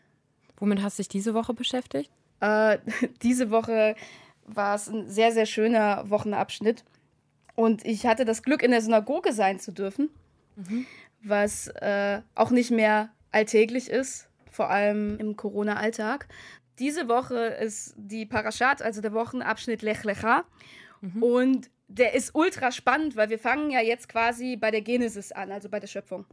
Womit 0.57 0.81
hast 0.81 0.99
du 0.99 1.03
dich 1.03 1.07
diese 1.07 1.33
Woche 1.33 1.53
beschäftigt? 1.53 2.11
Äh, 2.41 2.79
diese 3.23 3.49
Woche 3.49 3.95
war 4.45 4.75
es 4.75 4.89
ein 4.89 5.09
sehr, 5.09 5.31
sehr 5.31 5.45
schöner 5.45 6.09
Wochenabschnitt. 6.09 6.83
Und 7.55 7.85
ich 7.85 8.05
hatte 8.05 8.25
das 8.25 8.43
Glück, 8.43 8.61
in 8.61 8.71
der 8.71 8.81
Synagoge 8.81 9.31
sein 9.31 9.57
zu 9.57 9.71
dürfen, 9.71 10.09
mhm. 10.57 10.85
was 11.23 11.69
äh, 11.69 12.23
auch 12.35 12.51
nicht 12.51 12.71
mehr 12.71 13.09
alltäglich 13.31 13.89
ist, 13.89 14.27
vor 14.51 14.69
allem 14.69 15.17
im 15.17 15.37
Corona-Alltag. 15.37 16.27
Diese 16.77 17.07
Woche 17.07 17.37
ist 17.37 17.93
die 17.95 18.25
Parashat, 18.25 18.81
also 18.81 18.99
der 18.99 19.13
Wochenabschnitt 19.13 19.81
Lech 19.81 20.03
Lecha. 20.03 20.43
Mhm. 20.99 21.23
Und 21.23 21.69
der 21.87 22.13
ist 22.13 22.35
ultra 22.35 22.71
spannend, 22.71 23.15
weil 23.15 23.29
wir 23.29 23.39
fangen 23.39 23.71
ja 23.71 23.81
jetzt 23.81 24.09
quasi 24.09 24.57
bei 24.57 24.71
der 24.71 24.81
Genesis 24.81 25.31
an, 25.31 25.51
also 25.51 25.69
bei 25.69 25.79
der 25.79 25.87
Schöpfung. 25.87 26.25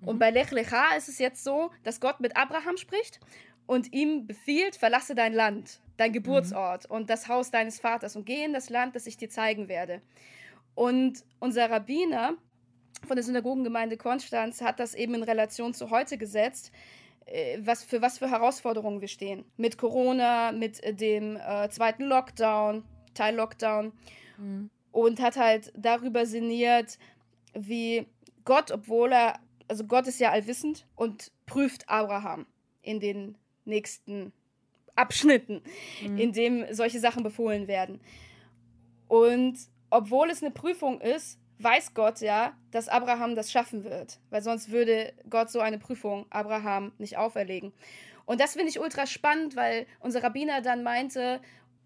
Mhm. 0.00 0.08
Und 0.08 0.18
bei 0.18 0.30
Lech 0.30 0.50
Lecha 0.50 0.94
ist 0.96 1.08
es 1.08 1.18
jetzt 1.18 1.42
so, 1.42 1.70
dass 1.82 2.00
Gott 2.00 2.20
mit 2.20 2.36
Abraham 2.36 2.76
spricht 2.76 3.20
und 3.66 3.92
ihm 3.92 4.26
befiehlt, 4.26 4.76
verlasse 4.76 5.14
dein 5.14 5.32
Land, 5.32 5.80
dein 5.96 6.12
Geburtsort 6.12 6.88
mhm. 6.88 6.96
und 6.96 7.10
das 7.10 7.28
Haus 7.28 7.50
deines 7.50 7.80
Vaters 7.80 8.16
und 8.16 8.26
geh 8.26 8.44
in 8.44 8.52
das 8.52 8.68
Land, 8.68 8.96
das 8.96 9.06
ich 9.06 9.16
dir 9.16 9.30
zeigen 9.30 9.68
werde. 9.68 10.02
Und 10.74 11.24
unser 11.38 11.70
Rabbiner 11.70 12.34
von 13.06 13.16
der 13.16 13.24
Synagogengemeinde 13.24 13.96
Konstanz 13.96 14.60
hat 14.60 14.78
das 14.78 14.94
eben 14.94 15.14
in 15.14 15.22
Relation 15.22 15.72
zu 15.72 15.90
heute 15.90 16.18
gesetzt, 16.18 16.70
äh, 17.24 17.58
was 17.62 17.82
für 17.82 18.02
was 18.02 18.18
für 18.18 18.30
Herausforderungen 18.30 19.00
wir 19.00 19.08
stehen. 19.08 19.44
Mit 19.56 19.78
Corona, 19.78 20.52
mit 20.52 20.80
dem 21.00 21.36
äh, 21.36 21.70
zweiten 21.70 22.04
Lockdown, 22.04 22.84
Teil-Lockdown. 23.14 23.92
Mhm. 24.36 24.70
Und 24.98 25.20
hat 25.20 25.36
halt 25.36 25.72
darüber 25.76 26.26
sinniert, 26.26 26.98
wie 27.54 28.06
Gott, 28.44 28.72
obwohl 28.72 29.12
er, 29.12 29.38
also 29.68 29.84
Gott 29.84 30.08
ist 30.08 30.18
ja 30.18 30.32
allwissend 30.32 30.86
und 30.96 31.30
prüft 31.46 31.88
Abraham 31.88 32.46
in 32.82 32.98
den 32.98 33.36
nächsten 33.64 34.32
Abschnitten, 34.96 35.62
mhm. 36.02 36.18
in 36.18 36.32
dem 36.32 36.74
solche 36.74 36.98
Sachen 36.98 37.22
befohlen 37.22 37.68
werden. 37.68 38.00
Und 39.06 39.56
obwohl 39.88 40.30
es 40.30 40.42
eine 40.42 40.50
Prüfung 40.50 41.00
ist, 41.00 41.38
weiß 41.60 41.94
Gott 41.94 42.20
ja, 42.20 42.56
dass 42.72 42.88
Abraham 42.88 43.36
das 43.36 43.52
schaffen 43.52 43.84
wird, 43.84 44.18
weil 44.30 44.42
sonst 44.42 44.72
würde 44.72 45.12
Gott 45.30 45.48
so 45.48 45.60
eine 45.60 45.78
Prüfung 45.78 46.26
Abraham 46.30 46.90
nicht 46.98 47.16
auferlegen. 47.16 47.72
Und 48.26 48.40
das 48.40 48.54
finde 48.54 48.70
ich 48.70 48.80
ultra 48.80 49.06
spannend, 49.06 49.54
weil 49.54 49.86
unser 50.00 50.24
Rabbiner 50.24 50.60
dann 50.60 50.82
meinte, 50.82 51.40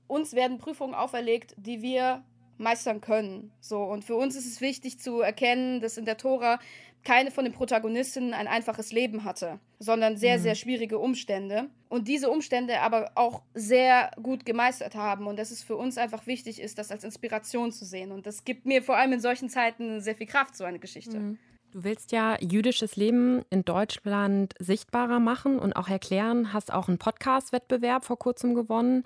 uns 0.07 0.33
werden 0.33 0.57
Prüfungen 0.57 0.95
auferlegt, 0.95 1.55
die 1.59 1.83
wir 1.83 2.25
meistern 2.63 3.01
können. 3.01 3.53
So 3.61 3.83
und 3.83 4.05
für 4.05 4.15
uns 4.15 4.37
ist 4.37 4.47
es 4.47 4.61
wichtig 4.61 4.99
zu 4.99 5.21
erkennen, 5.21 5.81
dass 5.81 5.99
in 5.99 6.05
der 6.05 6.17
Tora 6.17 6.59
keine 7.05 7.31
von 7.31 7.45
den 7.45 7.53
Protagonistinnen 7.53 8.33
ein 8.33 8.47
einfaches 8.47 8.93
Leben 8.93 9.25
hatte, 9.25 9.59
sondern 9.79 10.17
sehr, 10.17 10.39
mhm. 10.39 10.43
sehr 10.43 10.55
schwierige 10.55 10.99
Umstände. 10.99 11.69
Und 11.89 12.09
diese 12.09 12.31
Umstände 12.31 12.81
aber 12.81 13.11
auch 13.17 13.43
sehr 13.55 14.13
gut 14.23 14.47
gemeistert 14.47 14.95
haben. 14.95 15.27
Und 15.27 15.39
dass 15.39 15.51
es 15.51 15.63
für 15.63 15.77
uns 15.77 15.99
einfach 15.99 16.27
wichtig 16.27 16.61
ist, 16.61 16.79
das 16.79 16.91
als 16.91 17.05
Inspiration 17.05 17.73
zu 17.73 17.85
sehen. 17.85 18.13
Und 18.13 18.27
das 18.27 18.45
gibt 18.45 18.67
mir 18.67 18.83
vor 18.83 18.97
allem 18.97 19.13
in 19.13 19.21
solchen 19.21 19.49
Zeiten 19.49 20.01
sehr 20.01 20.15
viel 20.15 20.27
Kraft, 20.27 20.57
so 20.57 20.65
eine 20.65 20.79
Geschichte. 20.79 21.19
Mhm. 21.19 21.39
Du 21.73 21.85
willst 21.85 22.13
ja 22.13 22.37
jüdisches 22.39 22.97
Leben 22.97 23.43
in 23.49 23.65
Deutschland 23.65 24.55
sichtbarer 24.59 25.21
machen 25.21 25.59
und 25.59 25.75
auch 25.75 25.89
erklären, 25.89 26.53
hast 26.53 26.73
auch 26.73 26.87
einen 26.87 26.99
Podcast-Wettbewerb 26.99 28.05
vor 28.05 28.19
kurzem 28.19 28.55
gewonnen 28.55 29.05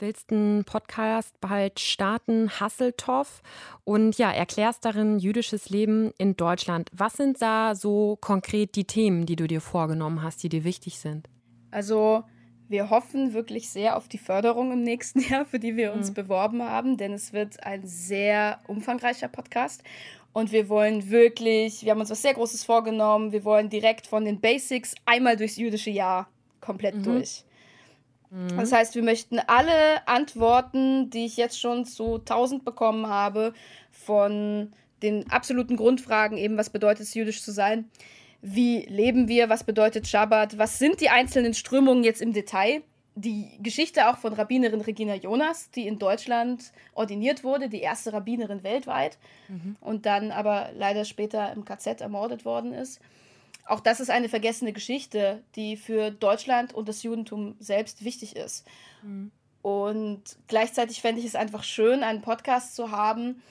willst 0.00 0.32
einen 0.32 0.64
Podcast 0.64 1.40
bald 1.40 1.78
starten, 1.78 2.50
Hasseltoff, 2.58 3.42
und 3.84 4.18
ja, 4.18 4.30
erklärst 4.32 4.84
darin 4.84 5.18
jüdisches 5.18 5.70
Leben 5.70 6.12
in 6.18 6.36
Deutschland. 6.36 6.90
Was 6.92 7.14
sind 7.14 7.40
da 7.42 7.74
so 7.74 8.16
konkret 8.20 8.76
die 8.76 8.84
Themen, 8.84 9.26
die 9.26 9.36
du 9.36 9.46
dir 9.46 9.60
vorgenommen 9.60 10.22
hast, 10.22 10.42
die 10.42 10.48
dir 10.48 10.64
wichtig 10.64 10.98
sind? 10.98 11.28
Also, 11.70 12.24
wir 12.68 12.88
hoffen 12.88 13.34
wirklich 13.34 13.68
sehr 13.68 13.96
auf 13.96 14.08
die 14.08 14.18
Förderung 14.18 14.72
im 14.72 14.82
nächsten 14.82 15.20
Jahr, 15.28 15.44
für 15.44 15.58
die 15.58 15.76
wir 15.76 15.92
uns 15.92 16.10
mhm. 16.10 16.14
beworben 16.14 16.62
haben, 16.62 16.96
denn 16.96 17.12
es 17.12 17.32
wird 17.32 17.62
ein 17.64 17.86
sehr 17.86 18.60
umfangreicher 18.66 19.28
Podcast. 19.28 19.82
Und 20.32 20.52
wir 20.52 20.68
wollen 20.68 21.10
wirklich, 21.10 21.84
wir 21.84 21.90
haben 21.90 22.00
uns 22.00 22.10
was 22.10 22.22
sehr 22.22 22.34
Großes 22.34 22.64
vorgenommen. 22.64 23.32
Wir 23.32 23.44
wollen 23.44 23.68
direkt 23.68 24.06
von 24.06 24.24
den 24.24 24.40
Basics 24.40 24.94
einmal 25.04 25.36
durchs 25.36 25.56
jüdische 25.56 25.90
Jahr 25.90 26.28
komplett 26.60 26.96
mhm. 26.96 27.02
durch. 27.02 27.44
Mhm. 28.30 28.56
Das 28.56 28.72
heißt, 28.72 28.94
wir 28.94 29.02
möchten 29.02 29.40
alle 29.40 30.06
Antworten, 30.06 31.10
die 31.10 31.26
ich 31.26 31.36
jetzt 31.36 31.60
schon 31.60 31.84
zu 31.84 32.16
1000 32.16 32.64
bekommen 32.64 33.08
habe, 33.08 33.52
von 33.90 34.72
den 35.02 35.30
absoluten 35.30 35.76
Grundfragen, 35.76 36.38
eben 36.38 36.56
was 36.56 36.70
bedeutet 36.70 37.02
es, 37.02 37.14
jüdisch 37.14 37.42
zu 37.42 37.52
sein, 37.52 37.90
wie 38.42 38.86
leben 38.86 39.28
wir, 39.28 39.48
was 39.48 39.64
bedeutet 39.64 40.06
Schabbat, 40.06 40.58
was 40.58 40.78
sind 40.78 41.00
die 41.00 41.10
einzelnen 41.10 41.54
Strömungen 41.54 42.04
jetzt 42.04 42.22
im 42.22 42.32
Detail, 42.32 42.82
die 43.14 43.58
Geschichte 43.62 44.08
auch 44.08 44.18
von 44.18 44.32
Rabbinerin 44.32 44.80
Regina 44.80 45.14
Jonas, 45.14 45.70
die 45.70 45.86
in 45.86 45.98
Deutschland 45.98 46.72
ordiniert 46.94 47.44
wurde, 47.44 47.68
die 47.68 47.80
erste 47.80 48.12
Rabbinerin 48.12 48.62
weltweit 48.62 49.18
mhm. 49.48 49.76
und 49.80 50.06
dann 50.06 50.30
aber 50.30 50.70
leider 50.74 51.04
später 51.04 51.52
im 51.52 51.64
KZ 51.64 52.00
ermordet 52.00 52.44
worden 52.44 52.72
ist. 52.72 53.00
Auch 53.66 53.80
das 53.80 54.00
ist 54.00 54.10
eine 54.10 54.28
vergessene 54.28 54.72
Geschichte, 54.72 55.42
die 55.54 55.76
für 55.76 56.10
Deutschland 56.10 56.72
und 56.72 56.88
das 56.88 57.02
Judentum 57.02 57.56
selbst 57.58 58.04
wichtig 58.04 58.36
ist. 58.36 58.66
Mhm. 59.02 59.30
Und 59.62 60.22
gleichzeitig 60.48 61.00
fände 61.02 61.20
ich 61.20 61.26
es 61.26 61.34
einfach 61.34 61.64
schön, 61.64 62.02
einen 62.02 62.22
Podcast 62.22 62.74
zu 62.74 62.90
haben, 62.90 63.42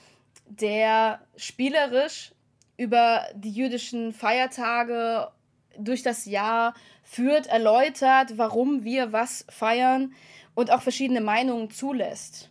der 0.47 1.19
spielerisch 1.35 2.31
über 2.77 3.27
die 3.35 3.51
jüdischen 3.51 4.13
Feiertage 4.13 5.29
durch 5.79 6.03
das 6.03 6.25
Jahr 6.25 6.73
führt, 7.03 7.47
erläutert, 7.47 8.37
warum 8.37 8.83
wir 8.83 9.11
was 9.11 9.45
feiern 9.49 10.13
und 10.55 10.71
auch 10.71 10.81
verschiedene 10.81 11.21
Meinungen 11.21 11.69
zulässt 11.69 12.49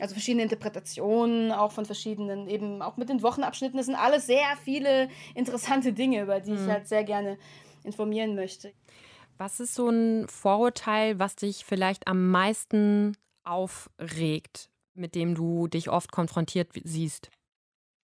also 0.00 0.14
verschiedene 0.14 0.44
Interpretationen, 0.44 1.50
auch 1.50 1.72
von 1.72 1.84
verschiedenen, 1.84 2.46
eben 2.46 2.82
auch 2.82 2.96
mit 2.96 3.08
den 3.08 3.20
Wochenabschnitten. 3.20 3.76
Das 3.76 3.86
sind 3.86 3.96
alles 3.96 4.26
sehr 4.26 4.56
viele 4.62 5.08
interessante 5.34 5.92
Dinge, 5.92 6.22
über 6.22 6.38
die 6.38 6.52
mhm. 6.52 6.64
ich 6.64 6.70
halt 6.70 6.86
sehr 6.86 7.02
gerne 7.02 7.36
informieren 7.82 8.36
möchte. 8.36 8.72
Was 9.38 9.58
ist 9.58 9.74
so 9.74 9.88
ein 9.88 10.28
Vorurteil, 10.28 11.18
was 11.18 11.34
dich 11.34 11.64
vielleicht 11.64 12.06
am 12.06 12.30
meisten 12.30 13.16
aufregt? 13.42 14.70
mit 14.98 15.14
dem 15.14 15.34
du 15.34 15.68
dich 15.68 15.88
oft 15.88 16.12
konfrontiert 16.12 16.70
siehst? 16.84 17.30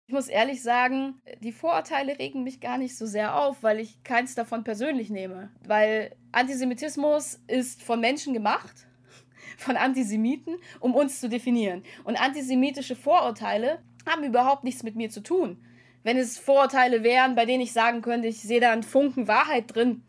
Ich 0.10 0.13
muss 0.13 0.28
ehrlich 0.28 0.63
sagen, 0.63 1.22
die 1.42 1.51
Vorurteile 1.51 2.18
regen 2.18 2.44
mich 2.44 2.60
gar 2.60 2.80
nicht 2.80 2.98
so 2.98 3.06
sehr 3.06 3.36
auf, 3.39 3.62
weil 3.62 3.80
ich 3.80 4.01
keins 4.04 4.34
davon 4.34 4.63
persönlich 4.63 5.12
nehme. 5.12 5.51
Weil 5.68 6.16
Antisemitismus 6.32 7.39
ist 7.46 7.84
von 7.84 8.00
Menschen 8.00 8.34
gemacht, 8.34 8.88
von 9.60 9.78
Antisemiten, 9.78 10.56
um 10.80 10.96
uns 10.96 11.20
zu 11.20 11.30
definieren. 11.30 11.84
Und 12.06 12.20
antisemitische 12.20 12.96
Vorurteile 12.96 13.84
haben 14.10 14.24
überhaupt 14.24 14.63
nichts 14.63 14.82
mit 14.82 14.96
mir 14.96 15.12
zu 15.12 15.22
tun. 15.22 15.63
Wenn 16.01 16.18
es 16.18 16.39
Vorurteile 16.39 17.04
wären, 17.04 17.36
bei 17.36 17.46
denen 17.46 17.62
ich 17.62 17.72
sagen 17.72 18.01
könnte, 18.01 18.30
ich 18.30 18.42
sehe 18.42 18.60
da 18.62 18.72
einen 18.72 18.82
Funken 18.82 19.28
Wahrheit 19.28 19.75
drin, 19.75 20.01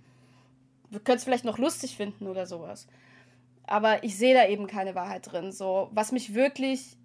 könnte 0.92 1.16
es 1.16 1.24
vielleicht 1.24 1.44
noch 1.44 1.58
lustig 1.58 1.94
finden 1.94 2.26
oder 2.26 2.46
sowas. 2.46 2.88
Aber 3.64 4.02
ich 4.02 4.16
sehe 4.16 4.32
da 4.32 4.48
eben 4.48 4.66
keine 4.66 4.94
Wahrheit 4.94 5.30
drin. 5.30 5.52
So, 5.52 5.90
was 5.92 6.10
mich 6.10 6.32
wirklich 6.32 6.96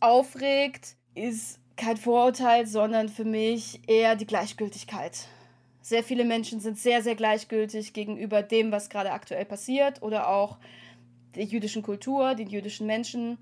aufregt, 0.00 0.96
ist 1.14 1.61
kein 1.76 1.96
Vorurteil, 1.96 2.66
sondern 2.66 3.08
für 3.08 3.24
mich 3.24 3.80
eher 3.86 4.16
die 4.16 4.26
Gleichgültigkeit. 4.26 5.26
Sehr 5.80 6.04
viele 6.04 6.24
Menschen 6.24 6.60
sind 6.60 6.78
sehr, 6.78 7.02
sehr 7.02 7.16
gleichgültig 7.16 7.92
gegenüber 7.92 8.42
dem, 8.42 8.70
was 8.70 8.88
gerade 8.88 9.10
aktuell 9.10 9.44
passiert 9.44 10.02
oder 10.02 10.28
auch 10.28 10.58
der 11.34 11.44
jüdischen 11.44 11.82
Kultur, 11.82 12.34
den 12.34 12.48
jüdischen 12.48 12.86
Menschen. 12.86 13.38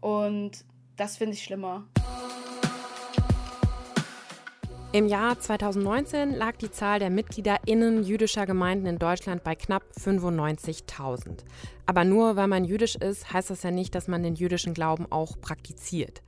Und 0.00 0.64
das 0.96 1.16
finde 1.16 1.34
ich 1.34 1.42
schlimmer. 1.42 1.84
Im 4.94 5.08
Jahr 5.08 5.36
2019 5.36 6.36
lag 6.36 6.56
die 6.56 6.70
Zahl 6.70 7.00
der 7.00 7.10
MitgliederInnen 7.10 8.04
jüdischer 8.04 8.46
Gemeinden 8.46 8.86
in 8.86 9.00
Deutschland 9.00 9.42
bei 9.42 9.56
knapp 9.56 9.82
95.000. 10.00 11.38
Aber 11.84 12.04
nur 12.04 12.36
weil 12.36 12.46
man 12.46 12.64
jüdisch 12.64 12.94
ist, 12.94 13.32
heißt 13.32 13.50
das 13.50 13.64
ja 13.64 13.72
nicht, 13.72 13.96
dass 13.96 14.06
man 14.06 14.22
den 14.22 14.36
jüdischen 14.36 14.72
Glauben 14.72 15.10
auch 15.10 15.40
praktiziert. 15.40 16.22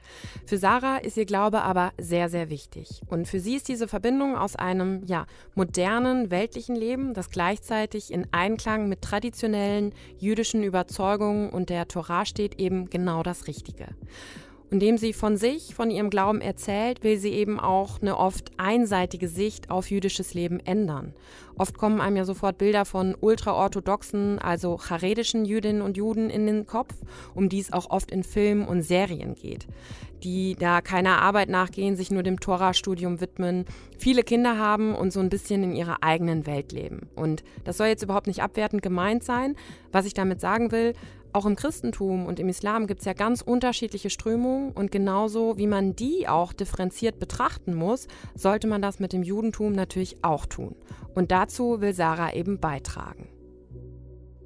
Für 0.46 0.58
Sarah 0.58 0.96
ist 0.96 1.16
ihr 1.16 1.26
Glaube 1.26 1.62
aber 1.62 1.92
sehr, 1.96 2.28
sehr 2.28 2.50
wichtig. 2.50 3.02
Und 3.06 3.28
für 3.28 3.38
sie 3.38 3.54
ist 3.54 3.68
diese 3.68 3.86
Verbindung 3.86 4.36
aus 4.36 4.56
einem, 4.56 5.04
ja, 5.04 5.26
modernen, 5.54 6.32
weltlichen 6.32 6.74
Leben, 6.74 7.14
das 7.14 7.30
gleichzeitig 7.30 8.12
in 8.12 8.26
Einklang 8.32 8.88
mit 8.88 9.00
traditionellen 9.00 9.94
jüdischen 10.18 10.64
Überzeugungen 10.64 11.50
und 11.50 11.70
der 11.70 11.86
Torah 11.86 12.26
steht, 12.26 12.58
eben 12.60 12.90
genau 12.90 13.22
das 13.22 13.46
Richtige. 13.46 13.86
Indem 14.70 14.98
sie 14.98 15.12
von 15.12 15.36
sich, 15.36 15.74
von 15.74 15.90
ihrem 15.90 16.10
Glauben 16.10 16.40
erzählt, 16.40 17.04
will 17.04 17.18
sie 17.18 17.30
eben 17.30 17.60
auch 17.60 18.00
eine 18.02 18.18
oft 18.18 18.50
einseitige 18.56 19.28
Sicht 19.28 19.70
auf 19.70 19.90
jüdisches 19.90 20.34
Leben 20.34 20.58
ändern. 20.58 21.14
Oft 21.56 21.78
kommen 21.78 22.00
einem 22.00 22.16
ja 22.16 22.24
sofort 22.24 22.58
Bilder 22.58 22.84
von 22.84 23.16
ultraorthodoxen, 23.18 24.40
also 24.40 24.76
charedischen 24.76 25.44
Jüdinnen 25.44 25.82
und 25.82 25.96
Juden 25.96 26.30
in 26.30 26.46
den 26.46 26.66
Kopf, 26.66 26.94
um 27.34 27.48
die 27.48 27.60
es 27.60 27.72
auch 27.72 27.90
oft 27.90 28.10
in 28.10 28.24
Filmen 28.24 28.66
und 28.66 28.82
Serien 28.82 29.34
geht, 29.34 29.68
die 30.24 30.56
da 30.58 30.80
keiner 30.80 31.22
Arbeit 31.22 31.48
nachgehen, 31.48 31.96
sich 31.96 32.10
nur 32.10 32.24
dem 32.24 32.40
Tora-Studium 32.40 33.20
widmen, 33.20 33.64
viele 33.96 34.24
Kinder 34.24 34.58
haben 34.58 34.96
und 34.96 35.12
so 35.12 35.20
ein 35.20 35.30
bisschen 35.30 35.62
in 35.62 35.72
ihrer 35.76 36.02
eigenen 36.02 36.44
Welt 36.46 36.72
leben. 36.72 37.08
Und 37.14 37.44
das 37.64 37.76
soll 37.76 37.86
jetzt 37.86 38.02
überhaupt 38.02 38.26
nicht 38.26 38.42
abwertend 38.42 38.82
gemeint 38.82 39.22
sein. 39.22 39.54
Was 39.92 40.06
ich 40.06 40.14
damit 40.14 40.40
sagen 40.40 40.72
will, 40.72 40.92
auch 41.36 41.44
im 41.44 41.54
Christentum 41.54 42.24
und 42.24 42.40
im 42.40 42.48
Islam 42.48 42.86
gibt 42.86 43.00
es 43.00 43.06
ja 43.06 43.12
ganz 43.12 43.42
unterschiedliche 43.42 44.08
Strömungen 44.08 44.72
und 44.72 44.90
genauso 44.90 45.58
wie 45.58 45.66
man 45.66 45.94
die 45.94 46.26
auch 46.26 46.54
differenziert 46.54 47.18
betrachten 47.18 47.74
muss, 47.74 48.08
sollte 48.34 48.66
man 48.66 48.80
das 48.80 49.00
mit 49.00 49.12
dem 49.12 49.22
Judentum 49.22 49.72
natürlich 49.72 50.16
auch 50.22 50.46
tun. 50.46 50.74
Und 51.14 51.30
dazu 51.30 51.82
will 51.82 51.92
Sarah 51.92 52.32
eben 52.32 52.58
beitragen. 52.58 53.28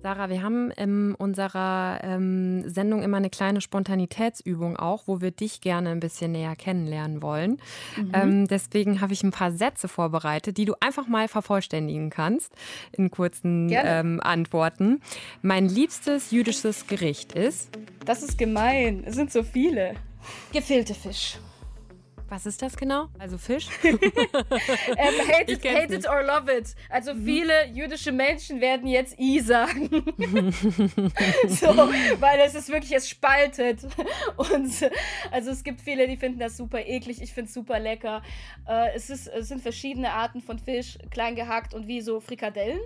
Sarah, 0.02 0.30
wir 0.30 0.42
haben 0.42 0.70
in 0.70 1.14
unserer 1.14 2.00
ähm, 2.02 2.68
Sendung 2.68 3.02
immer 3.02 3.18
eine 3.18 3.28
kleine 3.28 3.60
Spontanitätsübung 3.60 4.76
auch, 4.78 5.02
wo 5.06 5.20
wir 5.20 5.30
dich 5.30 5.60
gerne 5.60 5.90
ein 5.90 6.00
bisschen 6.00 6.32
näher 6.32 6.56
kennenlernen 6.56 7.20
wollen. 7.20 7.60
Mhm. 7.96 8.12
Ähm, 8.14 8.48
deswegen 8.48 9.02
habe 9.02 9.12
ich 9.12 9.22
ein 9.22 9.30
paar 9.30 9.52
Sätze 9.52 9.88
vorbereitet, 9.88 10.56
die 10.56 10.64
du 10.64 10.74
einfach 10.80 11.06
mal 11.06 11.28
vervollständigen 11.28 12.08
kannst 12.08 12.54
in 12.92 13.10
kurzen 13.10 13.68
ähm, 13.70 14.20
Antworten. 14.22 15.02
Mein 15.42 15.68
liebstes 15.68 16.30
jüdisches 16.30 16.86
Gericht 16.86 17.32
ist? 17.32 17.70
Das 18.06 18.22
ist 18.22 18.38
gemein. 18.38 19.02
Es 19.04 19.16
sind 19.16 19.30
so 19.30 19.42
viele. 19.42 19.94
Gefehlte 20.52 20.94
Fisch. 20.94 21.38
Was 22.30 22.46
ist 22.46 22.62
das 22.62 22.76
genau? 22.76 23.08
Also 23.18 23.38
Fisch? 23.38 23.68
ähm, 23.82 23.98
hate, 23.98 25.50
it, 25.50 25.64
hate 25.64 25.92
it, 25.92 26.08
or 26.08 26.22
love 26.22 26.48
it. 26.50 26.76
Also 26.88 27.12
mhm. 27.12 27.24
viele 27.24 27.66
jüdische 27.72 28.12
Menschen 28.12 28.60
werden 28.60 28.86
jetzt 28.86 29.18
I 29.18 29.40
sagen. 29.40 29.90
so, 31.48 31.66
weil 32.20 32.40
es 32.46 32.54
ist 32.54 32.68
wirklich, 32.68 32.94
es 32.94 33.08
spaltet. 33.08 33.80
Und 34.36 34.90
also 35.32 35.50
es 35.50 35.64
gibt 35.64 35.80
viele, 35.80 36.06
die 36.06 36.16
finden 36.16 36.38
das 36.38 36.56
super 36.56 36.78
eklig. 36.86 37.20
Ich 37.20 37.34
finde 37.34 37.48
es 37.48 37.54
super 37.54 37.80
lecker. 37.80 38.22
Äh, 38.64 38.94
es, 38.94 39.10
ist, 39.10 39.26
es 39.26 39.48
sind 39.48 39.60
verschiedene 39.60 40.12
Arten 40.12 40.40
von 40.40 40.60
Fisch, 40.60 40.98
klein 41.10 41.34
gehackt 41.34 41.74
und 41.74 41.88
wie 41.88 42.00
so 42.00 42.20
Frikadellen. 42.20 42.80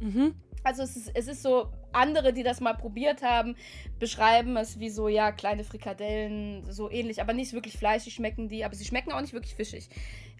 Mhm. 0.00 0.34
Also 0.64 0.82
es 0.82 0.96
ist, 0.96 1.12
es 1.14 1.28
ist 1.28 1.42
so 1.42 1.70
andere, 1.92 2.32
die 2.32 2.42
das 2.42 2.60
mal 2.60 2.74
probiert 2.74 3.22
haben, 3.22 3.56
beschreiben 3.98 4.56
es 4.56 4.78
wie 4.78 4.90
so, 4.90 5.08
ja, 5.08 5.32
kleine 5.32 5.64
Frikadellen, 5.64 6.70
so 6.70 6.90
ähnlich, 6.90 7.20
aber 7.20 7.32
nicht 7.32 7.52
wirklich 7.52 7.76
fleischig 7.76 8.14
schmecken 8.14 8.48
die, 8.48 8.64
aber 8.64 8.74
sie 8.74 8.84
schmecken 8.84 9.12
auch 9.12 9.20
nicht 9.20 9.32
wirklich 9.32 9.54
fischig. 9.54 9.88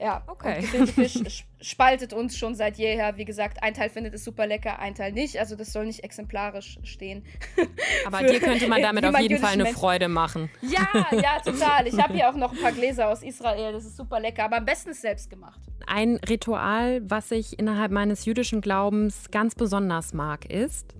Ja, 0.00 0.22
okay. 0.28 0.64
Und 0.78 0.90
Fisch 0.90 1.44
spaltet 1.61 2.12
uns 2.12 2.37
schon 2.38 2.54
seit 2.54 2.76
jeher. 2.76 3.16
Wie 3.16 3.24
gesagt, 3.24 3.62
ein 3.62 3.74
Teil 3.74 3.90
findet 3.90 4.14
es 4.14 4.24
super 4.24 4.46
lecker, 4.46 4.78
ein 4.78 4.94
Teil 4.94 5.12
nicht. 5.12 5.38
Also 5.38 5.56
das 5.56 5.72
soll 5.72 5.87
nicht 5.87 6.04
exemplarisch 6.04 6.78
stehen. 6.84 7.24
Aber 8.06 8.22
dir 8.22 8.38
könnte 8.38 8.68
man 8.68 8.80
damit 8.80 9.04
auf 9.04 9.18
jeden 9.18 9.38
Fall 9.38 9.54
eine 9.54 9.64
Menschen. 9.64 9.78
Freude 9.78 10.08
machen. 10.08 10.50
Ja, 10.62 10.88
ja, 11.11 11.40
total. 11.44 11.88
Ich 11.88 11.98
habe 12.00 12.14
hier 12.14 12.30
auch 12.30 12.37
noch 12.37 12.52
ein 12.52 12.61
paar 12.61 12.72
Gläser 12.72 13.08
aus 13.08 13.22
Israel. 13.22 13.72
Das 13.72 13.84
ist 13.84 13.96
super 13.96 14.20
lecker, 14.20 14.44
aber 14.44 14.58
am 14.58 14.64
besten 14.64 14.90
ist 14.90 15.02
selbst 15.02 15.30
gemacht. 15.30 15.61
Ein 15.87 16.16
Ritual, 16.28 17.00
was 17.04 17.32
ich 17.32 17.58
innerhalb 17.58 17.90
meines 17.90 18.24
jüdischen 18.24 18.61
Glaubens 18.61 19.30
ganz 19.32 19.56
besonders 19.56 20.14
mag, 20.14 20.48
ist 20.48 20.94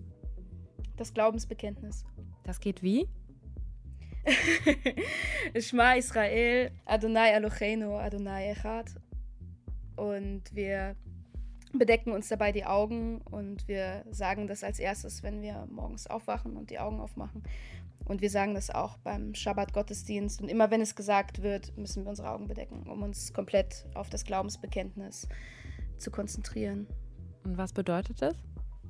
das 1.00 1.14
Glaubensbekenntnis. 1.14 2.04
Das 2.44 2.61
geht 2.61 2.82
wie? 2.82 3.08
Shema 5.58 5.94
Israel, 5.94 6.70
Adonai 6.84 7.30
Eloheinu, 7.30 7.96
Adonai 7.96 8.50
Echad. 8.50 8.90
Und 9.96 10.42
wir 10.54 10.96
bedecken 11.72 12.12
uns 12.12 12.28
dabei 12.28 12.52
die 12.52 12.64
Augen 12.64 13.20
und 13.22 13.68
wir 13.68 14.04
sagen 14.11 14.46
das 14.46 14.64
als 14.64 14.78
erstes, 14.78 15.22
wenn 15.22 15.42
wir 15.42 15.66
morgens 15.70 16.06
aufwachen 16.06 16.56
und 16.56 16.70
die 16.70 16.78
Augen 16.78 17.00
aufmachen. 17.00 17.42
Und 18.04 18.22
wir 18.22 18.30
sagen 18.30 18.54
das 18.54 18.70
auch 18.70 18.96
beim 18.98 19.34
Schabbat-Gottesdienst. 19.34 20.40
Und 20.40 20.48
immer 20.48 20.70
wenn 20.70 20.80
es 20.80 20.96
gesagt 20.96 21.42
wird, 21.42 21.76
müssen 21.76 22.04
wir 22.04 22.11
unsere 22.11 22.30
Augen 22.30 22.48
bedecken, 22.48 22.88
um 22.88 23.02
uns 23.02 23.34
komplett 23.34 23.87
auf 23.94 24.08
das 24.08 24.24
Glaubensbekenntnis 24.24 25.28
zu 25.98 26.11
konzentrieren. 26.11 26.87
Und 27.44 27.58
was 27.58 27.72
bedeutet 27.72 28.22
das? 28.22 28.34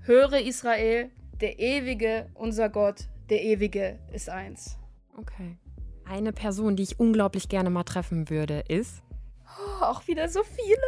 Höre 0.03 0.41
Israel, 0.41 1.11
der 1.41 1.59
Ewige, 1.59 2.31
unser 2.35 2.69
Gott, 2.69 3.09
der 3.31 3.43
Ewige 3.43 3.99
ist 4.13 4.29
eins. 4.29 4.77
Okay. 5.17 5.57
Eine 6.05 6.33
Person, 6.33 6.77
die 6.77 6.83
ich 6.83 6.99
unglaublich 6.99 7.49
gerne 7.49 7.71
mal 7.71 7.85
treffen 7.85 8.31
würde, 8.31 8.65
ist? 8.69 9.03
Oh, 9.45 9.85
auch 9.85 10.07
wieder 10.07 10.29
so 10.29 10.41
viele. 10.43 10.83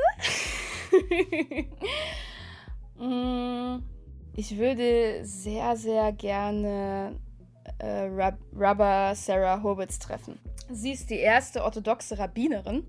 Mm, 3.00 3.82
ich 4.36 4.58
würde 4.58 5.24
sehr, 5.24 5.74
sehr 5.74 6.12
gerne 6.12 7.18
äh, 7.78 8.08
Rab 8.10 8.38
Rabba 8.54 9.14
Sarah 9.14 9.62
Hurwitz 9.62 9.98
treffen. 9.98 10.38
Sie 10.70 10.92
ist 10.92 11.08
die 11.08 11.16
erste 11.16 11.64
orthodoxe 11.64 12.18
Rabbinerin 12.18 12.86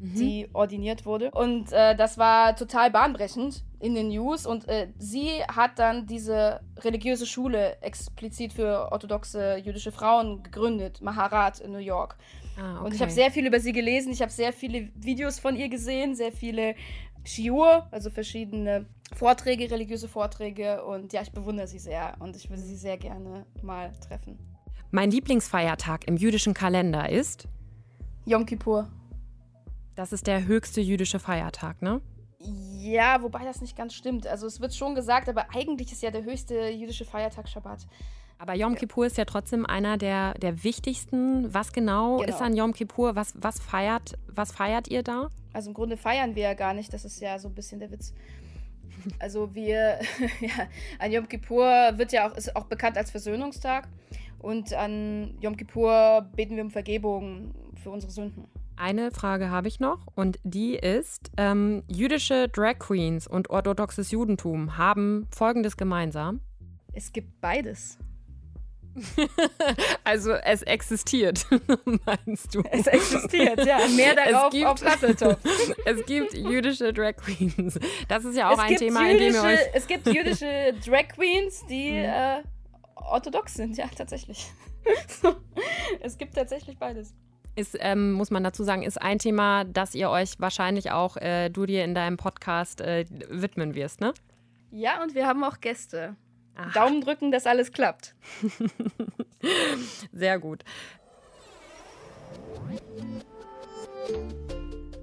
mhm. 0.00 0.14
die 0.14 0.48
ordiniert 0.52 1.06
wurde. 1.06 1.30
Und 1.30 1.72
äh, 1.72 1.96
das 1.96 2.18
war 2.18 2.56
total 2.56 2.90
bahnbrechend 2.90 3.64
in 3.80 3.94
den 3.94 4.08
News. 4.08 4.46
Und 4.46 4.68
äh, 4.68 4.88
sie 4.98 5.42
hat 5.48 5.78
dann 5.78 6.06
diese 6.06 6.60
religiöse 6.80 7.26
Schule 7.26 7.80
explizit 7.82 8.52
für 8.52 8.90
orthodoxe 8.92 9.56
jüdische 9.56 9.92
Frauen 9.92 10.42
gegründet, 10.42 11.00
Maharat 11.00 11.60
in 11.60 11.72
New 11.72 11.78
York. 11.78 12.16
Ah, 12.56 12.76
okay. 12.76 12.86
Und 12.86 12.94
ich 12.94 13.00
habe 13.00 13.10
sehr 13.10 13.30
viel 13.30 13.46
über 13.46 13.60
sie 13.60 13.72
gelesen. 13.72 14.12
Ich 14.12 14.22
habe 14.22 14.30
sehr 14.30 14.52
viele 14.52 14.90
Videos 14.94 15.38
von 15.38 15.56
ihr 15.56 15.68
gesehen, 15.68 16.14
sehr 16.14 16.32
viele 16.32 16.74
Shiur, 17.24 17.88
also 17.90 18.10
verschiedene 18.10 18.86
Vorträge, 19.14 19.70
religiöse 19.70 20.08
Vorträge. 20.08 20.84
Und 20.84 21.12
ja, 21.12 21.22
ich 21.22 21.32
bewundere 21.32 21.66
sie 21.66 21.78
sehr 21.78 22.14
und 22.20 22.36
ich 22.36 22.50
würde 22.50 22.62
sie 22.62 22.76
sehr 22.76 22.96
gerne 22.96 23.46
mal 23.62 23.92
treffen. 24.06 24.38
Mein 24.90 25.10
Lieblingsfeiertag 25.10 26.06
im 26.06 26.16
jüdischen 26.16 26.54
Kalender 26.54 27.08
ist? 27.08 27.48
Yom 28.26 28.46
Kippur. 28.46 28.88
Das 29.94 30.12
ist 30.12 30.26
der 30.26 30.46
höchste 30.46 30.80
jüdische 30.80 31.18
Feiertag, 31.18 31.80
ne? 31.82 32.00
Ja, 32.40 33.22
wobei 33.22 33.44
das 33.44 33.60
nicht 33.60 33.76
ganz 33.76 33.94
stimmt. 33.94 34.26
Also 34.26 34.46
es 34.46 34.60
wird 34.60 34.74
schon 34.74 34.94
gesagt, 34.94 35.28
aber 35.28 35.46
eigentlich 35.54 35.92
ist 35.92 36.02
ja 36.02 36.10
der 36.10 36.24
höchste 36.24 36.68
jüdische 36.68 37.04
Feiertag 37.04 37.48
Schabbat. 37.48 37.86
Aber 38.38 38.54
Yom 38.54 38.74
Kippur 38.74 39.06
ist 39.06 39.16
ja 39.16 39.24
trotzdem 39.24 39.64
einer 39.64 39.96
der, 39.96 40.34
der 40.34 40.64
wichtigsten. 40.64 41.54
Was 41.54 41.72
genau, 41.72 42.18
genau, 42.18 42.28
ist 42.28 42.42
an 42.42 42.56
Yom 42.56 42.72
Kippur? 42.72 43.14
Was, 43.14 43.32
was, 43.36 43.60
feiert, 43.60 44.18
was 44.26 44.52
feiert 44.52 44.88
ihr 44.88 45.02
da? 45.02 45.30
Also 45.52 45.70
im 45.70 45.74
Grunde 45.74 45.96
feiern 45.96 46.34
wir 46.34 46.42
ja 46.42 46.54
gar 46.54 46.74
nicht. 46.74 46.92
Das 46.92 47.04
ist 47.04 47.20
ja 47.20 47.38
so 47.38 47.48
ein 47.48 47.54
bisschen 47.54 47.80
der 47.80 47.90
Witz. 47.90 48.12
Also 49.18 49.54
wir, 49.54 50.00
ja, 50.40 50.68
an 50.98 51.12
Yom 51.12 51.28
Kippur 51.28 51.66
wird 51.94 52.12
ja 52.12 52.28
auch, 52.28 52.36
ist 52.36 52.54
auch 52.56 52.66
bekannt 52.66 52.98
als 52.98 53.10
Versöhnungstag. 53.10 53.88
Und 54.40 54.74
an 54.74 55.38
Yom 55.40 55.56
Kippur 55.56 56.28
beten 56.34 56.56
wir 56.56 56.64
um 56.64 56.70
Vergebung 56.70 57.54
für 57.82 57.90
unsere 57.90 58.12
Sünden. 58.12 58.46
Eine 58.76 59.12
Frage 59.12 59.50
habe 59.50 59.68
ich 59.68 59.78
noch 59.78 60.06
und 60.14 60.38
die 60.42 60.74
ist, 60.74 61.30
ähm, 61.36 61.84
jüdische 61.86 62.48
Drag 62.48 62.78
Queens 62.78 63.26
und 63.26 63.50
orthodoxes 63.50 64.10
Judentum 64.10 64.76
haben 64.76 65.28
Folgendes 65.30 65.76
gemeinsam. 65.76 66.40
Es 66.92 67.12
gibt 67.12 67.40
beides. 67.40 67.98
also 70.04 70.32
es 70.32 70.62
existiert, 70.62 71.46
meinst 72.06 72.54
du? 72.54 72.62
Es 72.70 72.86
existiert, 72.86 73.64
ja. 73.64 73.78
Mehr 73.88 74.14
darauf 74.14 74.46
es 74.46 74.58
gibt, 74.58 74.66
auf 74.66 74.84
Hasseltopf. 74.84 75.38
es 75.84 76.06
gibt 76.06 76.34
jüdische 76.34 76.92
Drag 76.92 77.16
Queens. 77.16 77.78
Das 78.08 78.24
ist 78.24 78.36
ja 78.36 78.50
auch 78.50 78.54
es 78.54 78.58
ein 78.58 78.76
Thema, 78.76 79.08
in 79.08 79.18
dem 79.18 79.34
ihr 79.34 79.42
euch... 79.42 79.58
Es 79.72 79.86
gibt 79.86 80.06
jüdische 80.06 80.74
Drag 80.84 81.08
Queens, 81.14 81.64
die 81.68 81.90
mhm. 81.90 82.04
äh, 82.04 82.42
orthodox 82.96 83.54
sind, 83.54 83.76
ja, 83.76 83.86
tatsächlich. 83.88 84.52
es 86.00 86.18
gibt 86.18 86.34
tatsächlich 86.34 86.76
beides. 86.78 87.14
Ist, 87.56 87.76
ähm, 87.78 88.12
muss 88.12 88.30
man 88.30 88.42
dazu 88.42 88.64
sagen, 88.64 88.82
ist 88.82 89.00
ein 89.00 89.18
Thema, 89.18 89.64
das 89.64 89.94
ihr 89.94 90.10
euch 90.10 90.34
wahrscheinlich 90.38 90.90
auch, 90.90 91.16
äh, 91.16 91.50
du 91.50 91.66
dir 91.66 91.84
in 91.84 91.94
deinem 91.94 92.16
Podcast 92.16 92.80
äh, 92.80 93.04
widmen 93.28 93.74
wirst, 93.74 94.00
ne? 94.00 94.12
Ja, 94.72 95.00
und 95.02 95.14
wir 95.14 95.26
haben 95.26 95.44
auch 95.44 95.60
Gäste. 95.60 96.16
Ach. 96.56 96.72
Daumen 96.72 97.00
drücken, 97.00 97.30
dass 97.30 97.46
alles 97.46 97.72
klappt. 97.72 98.14
Sehr 100.12 100.38
gut. 100.38 100.64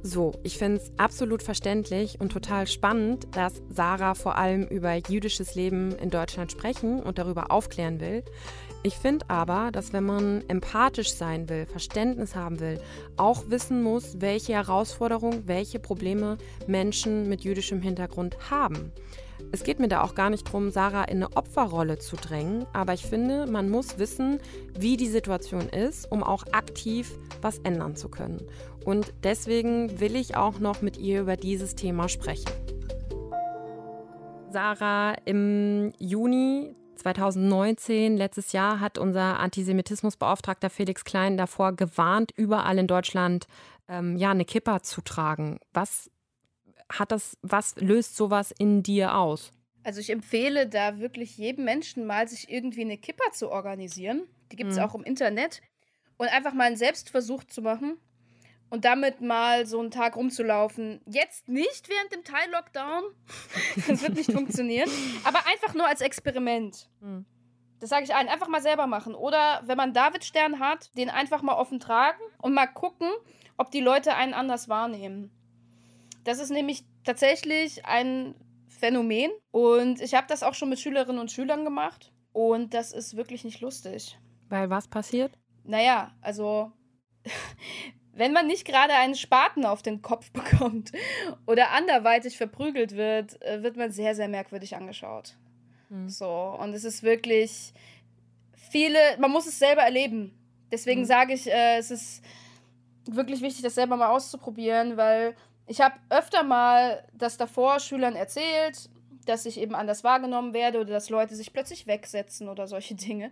So, 0.04 0.34
ich 0.44 0.58
finde 0.58 0.78
es 0.78 0.92
absolut 0.98 1.44
verständlich 1.44 2.20
und 2.20 2.32
total 2.32 2.68
spannend, 2.68 3.28
dass 3.36 3.62
Sarah 3.70 4.16
vor 4.16 4.36
allem 4.36 4.64
über 4.64 4.96
jüdisches 4.96 5.56
Leben 5.56 5.96
in 5.98 6.10
Deutschland 6.10 6.52
sprechen 6.52 7.02
und 7.02 7.18
darüber 7.18 7.52
aufklären 7.52 8.00
will. 8.00 8.24
Ich 8.84 8.96
finde 8.96 9.30
aber, 9.30 9.70
dass 9.72 9.94
wenn 9.94 10.06
man 10.06 10.44
empathisch 10.48 11.14
sein 11.14 11.50
will, 11.50 11.68
Verständnis 11.68 12.36
haben 12.36 12.60
will, 12.60 12.80
auch 13.16 13.44
wissen 13.50 13.84
muss, 13.84 14.22
welche 14.22 14.54
Herausforderungen, 14.54 15.44
welche 15.46 15.78
Probleme 15.78 16.40
Menschen 16.66 17.30
mit 17.30 17.42
jüdischem 17.42 17.82
Hintergrund 17.82 18.50
haben. 18.50 18.92
Es 19.52 19.64
geht 19.64 19.80
mir 19.80 19.88
da 19.88 20.02
auch 20.02 20.16
gar 20.16 20.30
nicht 20.32 20.48
darum, 20.48 20.72
Sarah 20.72 21.04
in 21.04 21.18
eine 21.18 21.36
Opferrolle 21.36 22.00
zu 22.00 22.16
drängen, 22.16 22.66
aber 22.74 22.94
ich 22.94 23.06
finde, 23.06 23.46
man 23.46 23.70
muss 23.70 24.00
wissen, 24.00 24.40
wie 24.78 24.98
die 24.98 25.08
Situation 25.08 25.70
ist, 25.70 26.12
um 26.12 26.24
auch 26.24 26.46
aktiv 26.52 27.12
was 27.42 27.60
ändern 27.60 27.96
zu 27.96 28.10
können. 28.10 28.42
Und 28.86 29.14
deswegen 29.24 30.00
will 30.00 30.16
ich 30.16 30.36
auch 30.36 30.60
noch 30.60 30.82
mit 30.82 30.98
ihr 30.98 31.22
über 31.22 31.38
dieses 31.38 31.76
Thema 31.76 32.10
sprechen. 32.10 32.50
Sarah, 34.50 35.16
im 35.26 35.92
Juni 36.00 36.76
2019, 37.02 38.18
letztes 38.18 38.52
Jahr, 38.52 38.80
hat 38.80 38.98
unser 38.98 39.40
Antisemitismusbeauftragter 39.40 40.70
Felix 40.70 41.04
Klein 41.04 41.38
davor 41.38 41.76
gewarnt, 41.76 42.32
überall 42.36 42.78
in 42.78 42.88
Deutschland 42.88 43.48
ähm, 43.88 44.18
ja, 44.18 44.32
eine 44.32 44.46
Kippa 44.46 44.82
zu 44.84 45.02
tragen. 45.02 45.60
Was 45.74 46.10
hat 46.92 47.12
das, 47.12 47.38
was 47.42 47.76
löst 47.78 48.16
sowas 48.16 48.52
in 48.58 48.84
dir 48.84 49.16
aus? 49.16 49.52
Also 49.84 50.00
ich 50.00 50.12
empfehle 50.12 50.68
da 50.68 51.00
wirklich 51.00 51.38
jedem 51.38 51.66
Menschen 51.66 52.06
mal, 52.06 52.28
sich 52.28 52.50
irgendwie 52.50 52.82
eine 52.82 52.98
Kippa 52.98 53.32
zu 53.34 53.50
organisieren. 53.50 54.24
Die 54.52 54.56
gibt 54.56 54.72
es 54.72 54.78
mhm. 54.78 54.84
auch 54.84 54.96
im 54.96 55.04
Internet. 55.04 55.62
Und 56.18 56.28
einfach 56.28 56.54
mal 56.54 56.66
einen 56.66 56.78
Selbstversuch 56.78 57.44
zu 57.46 57.64
machen 57.64 57.98
und 58.72 58.86
damit 58.86 59.22
mal 59.22 59.68
so 59.68 59.80
einen 59.80 59.92
Tag 59.92 60.16
rumzulaufen. 60.16 61.02
Jetzt 61.06 61.48
nicht 61.48 61.90
während 61.90 62.12
dem 62.14 62.24
Teil-Lockdown. 62.24 63.04
das 63.88 64.02
wird 64.02 64.16
nicht 64.16 64.32
funktionieren. 64.32 64.90
Aber 65.24 65.46
einfach 65.46 65.76
nur 65.76 65.86
als 65.86 66.02
Experiment. 66.02 66.90
Mhm. 67.02 67.26
Das 67.82 67.90
sage 67.90 68.06
ich 68.06 68.16
allen. 68.16 68.30
Einfach 68.30 68.48
mal 68.48 68.62
selber 68.62 68.88
machen. 68.88 69.14
Oder 69.14 69.62
wenn 69.66 69.78
man 69.78 69.94
David-Stern 69.94 70.60
hat, 70.60 70.98
den 70.98 71.10
einfach 71.10 71.42
mal 71.42 71.56
offen 71.56 71.80
tragen 71.80 72.22
und 72.40 72.54
mal 72.54 72.68
gucken, 72.68 73.10
ob 73.58 73.72
die 73.72 73.82
Leute 73.82 74.16
einen 74.16 74.34
anders 74.34 74.70
wahrnehmen. 74.70 75.32
Das 76.24 76.40
ist 76.40 76.50
nämlich 76.50 76.86
tatsächlich 77.04 77.86
ein 77.86 78.36
Phänomen 78.70 79.32
und 79.52 80.02
ich 80.02 80.14
habe 80.14 80.28
das 80.28 80.44
auch 80.44 80.54
schon 80.54 80.70
mit 80.70 80.80
Schülerinnen 80.80 81.20
und 81.20 81.32
Schülern 81.32 81.66
gemacht 81.66 82.14
und 82.32 82.74
das 82.74 82.94
ist 82.94 83.18
wirklich 83.18 83.44
nicht 83.44 83.60
lustig. 83.60 84.18
Weil 84.50 84.70
was 84.70 84.88
passiert? 84.88 85.38
Naja, 85.64 86.16
also 86.22 86.72
wenn 88.22 88.34
man 88.34 88.46
nicht 88.46 88.66
gerade 88.66 88.94
einen 88.94 89.16
Spaten 89.16 89.66
auf 89.66 89.82
den 89.82 90.04
Kopf 90.04 90.32
bekommt 90.32 90.92
oder 91.48 91.72
anderweitig 91.72 92.38
verprügelt 92.38 92.96
wird, 92.96 93.42
äh, 93.42 93.64
wird 93.64 93.78
man 93.78 93.92
sehr, 93.92 94.14
sehr 94.14 94.28
merkwürdig 94.28 94.76
angeschaut. 94.76 95.34
Mhm. 95.90 96.08
So, 96.08 96.30
und 96.60 96.74
es 96.74 96.84
ist 96.84 97.02
wirklich 97.02 97.74
viele, 98.54 99.00
man 99.18 99.32
muss 99.32 99.48
es 99.48 99.58
selber 99.58 99.82
erleben. 99.82 100.38
Deswegen 100.72 101.02
mhm. 101.02 101.06
sage 101.06 101.34
ich, 101.34 101.52
äh, 101.52 101.78
es 101.78 101.90
ist 101.90 102.24
wirklich 103.10 103.42
wichtig, 103.42 103.64
das 103.64 103.74
selber 103.74 103.98
mal 103.98 104.10
auszuprobieren, 104.10 104.98
weil 104.98 105.36
ich 105.66 105.82
habe 105.82 105.96
öfter 106.12 106.44
mal 106.44 107.04
das 107.14 107.38
davor 107.38 107.80
Schülern 107.80 108.16
erzählt, 108.16 108.88
dass 109.26 109.46
ich 109.46 109.60
eben 109.60 109.76
anders 109.76 110.04
wahrgenommen 110.04 110.54
werde 110.54 110.80
oder 110.80 110.92
dass 110.92 111.10
Leute 111.10 111.36
sich 111.36 111.54
plötzlich 111.54 111.88
wegsetzen 111.88 112.50
oder 112.50 112.68
solche 112.68 112.96
Dinge. 112.96 113.32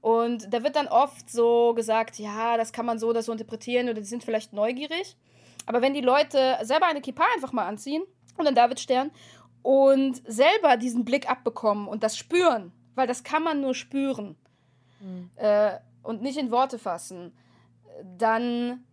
Und 0.00 0.52
da 0.52 0.62
wird 0.62 0.76
dann 0.76 0.88
oft 0.88 1.30
so 1.30 1.74
gesagt, 1.74 2.18
ja, 2.18 2.56
das 2.56 2.72
kann 2.72 2.86
man 2.86 2.98
so 2.98 3.08
oder 3.08 3.22
so 3.22 3.32
interpretieren 3.32 3.88
oder 3.88 4.00
die 4.00 4.06
sind 4.06 4.24
vielleicht 4.24 4.52
neugierig. 4.52 5.16
Aber 5.66 5.80
wenn 5.80 5.94
die 5.94 6.00
Leute 6.00 6.58
selber 6.62 6.86
eine 6.86 7.00
Kippa 7.00 7.24
einfach 7.34 7.52
mal 7.52 7.66
anziehen 7.66 8.02
und 8.36 8.46
einen 8.46 8.56
Davidstern 8.56 9.10
und 9.62 10.22
selber 10.26 10.76
diesen 10.76 11.04
Blick 11.04 11.30
abbekommen 11.30 11.88
und 11.88 12.02
das 12.02 12.18
spüren, 12.18 12.72
weil 12.94 13.06
das 13.06 13.24
kann 13.24 13.42
man 13.42 13.60
nur 13.60 13.74
spüren 13.74 14.36
mhm. 15.00 15.30
äh, 15.36 15.78
und 16.02 16.20
nicht 16.20 16.36
in 16.36 16.50
Worte 16.50 16.78
fassen, 16.78 17.32
dann 18.18 18.84